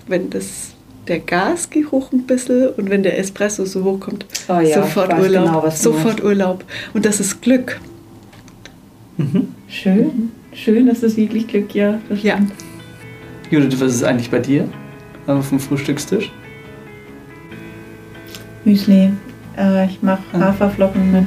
wenn 0.06 0.30
das 0.30 0.74
der 1.08 1.18
Gasgeruch 1.20 2.12
ein 2.12 2.22
bisschen 2.26 2.68
und 2.70 2.90
wenn 2.90 3.02
der 3.02 3.18
Espresso 3.18 3.64
so 3.64 3.82
hochkommt, 3.84 4.26
Oh 4.48 4.60
ja, 4.60 4.82
sofort 4.82 5.12
Urlaub. 5.18 5.28
genau, 5.62 5.70
sofort 5.70 6.04
meinst. 6.04 6.24
Urlaub. 6.24 6.64
Und 6.94 7.04
das 7.04 7.20
ist 7.20 7.40
Glück. 7.42 7.80
Schön, 9.68 10.30
schön, 10.52 10.86
das 10.86 11.02
ist 11.02 11.16
wirklich 11.16 11.46
Glück, 11.48 11.74
ja. 11.74 11.98
Das 12.08 12.22
Ja. 12.22 12.34
stimmt. 12.36 12.52
Judith, 13.50 13.80
was 13.80 13.94
ist 13.94 14.04
eigentlich 14.04 14.30
bei 14.30 14.38
dir 14.38 14.68
auf 15.26 15.48
dem 15.48 15.58
Frühstückstisch? 15.58 16.30
Müsli. 18.64 19.10
Äh, 19.56 19.86
ich 19.86 20.02
mache 20.02 20.22
Ah. 20.34 20.40
Haferflocken 20.40 21.10
mit 21.12 21.24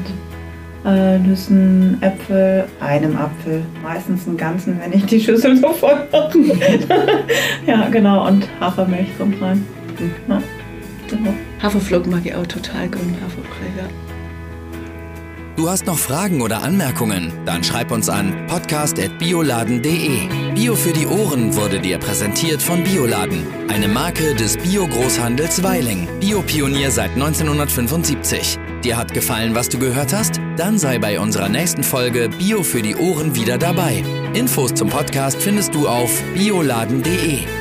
äh, 0.85 1.19
Nüssen, 1.19 2.01
Äpfel, 2.01 2.65
einem 2.79 3.17
Apfel. 3.17 3.63
Meistens 3.83 4.27
einen 4.27 4.37
ganzen, 4.37 4.79
wenn 4.81 4.93
ich 4.93 5.05
die 5.05 5.19
Schüssel 5.19 5.57
so 5.61 5.69
voll 5.69 6.07
mache. 6.11 6.37
ja, 7.65 7.87
genau. 7.89 8.27
Und 8.27 8.47
Hafermilch 8.59 9.17
kommt 9.17 9.41
rein. 9.41 9.65
Ja, 10.27 10.41
genau. 11.09 11.33
Haferflocken 11.61 12.11
mag 12.11 12.25
ich 12.25 12.33
auch 12.33 12.47
total 12.47 12.87
gern, 12.87 13.15
Haferbrei, 13.23 13.67
ja. 13.77 13.83
Du 15.57 15.69
hast 15.69 15.85
noch 15.85 15.99
Fragen 15.99 16.41
oder 16.41 16.63
Anmerkungen? 16.63 17.31
Dann 17.45 17.63
schreib 17.63 17.91
uns 17.91 18.09
an 18.09 18.47
podcast.bioladen.de. 18.47 20.53
Bio 20.55 20.75
für 20.75 20.93
die 20.93 21.05
Ohren 21.05 21.55
wurde 21.55 21.79
dir 21.79 21.99
präsentiert 21.99 22.61
von 22.61 22.83
Bioladen, 22.83 23.45
eine 23.67 23.87
Marke 23.87 24.33
des 24.33 24.57
Bio-Großhandels 24.57 25.61
Weiling. 25.61 26.07
Biopionier 26.19 26.89
seit 26.89 27.11
1975. 27.11 28.57
Dir 28.83 28.97
hat 28.97 29.13
gefallen, 29.13 29.53
was 29.53 29.69
du 29.69 29.77
gehört 29.77 30.11
hast? 30.11 30.39
Dann 30.57 30.79
sei 30.79 30.97
bei 30.97 31.19
unserer 31.19 31.49
nächsten 31.49 31.83
Folge 31.83 32.29
Bio 32.29 32.63
für 32.63 32.81
die 32.81 32.95
Ohren 32.95 33.35
wieder 33.35 33.59
dabei. 33.59 34.03
Infos 34.33 34.73
zum 34.73 34.89
Podcast 34.89 35.39
findest 35.39 35.75
du 35.75 35.87
auf 35.87 36.09
bioladen.de. 36.33 37.60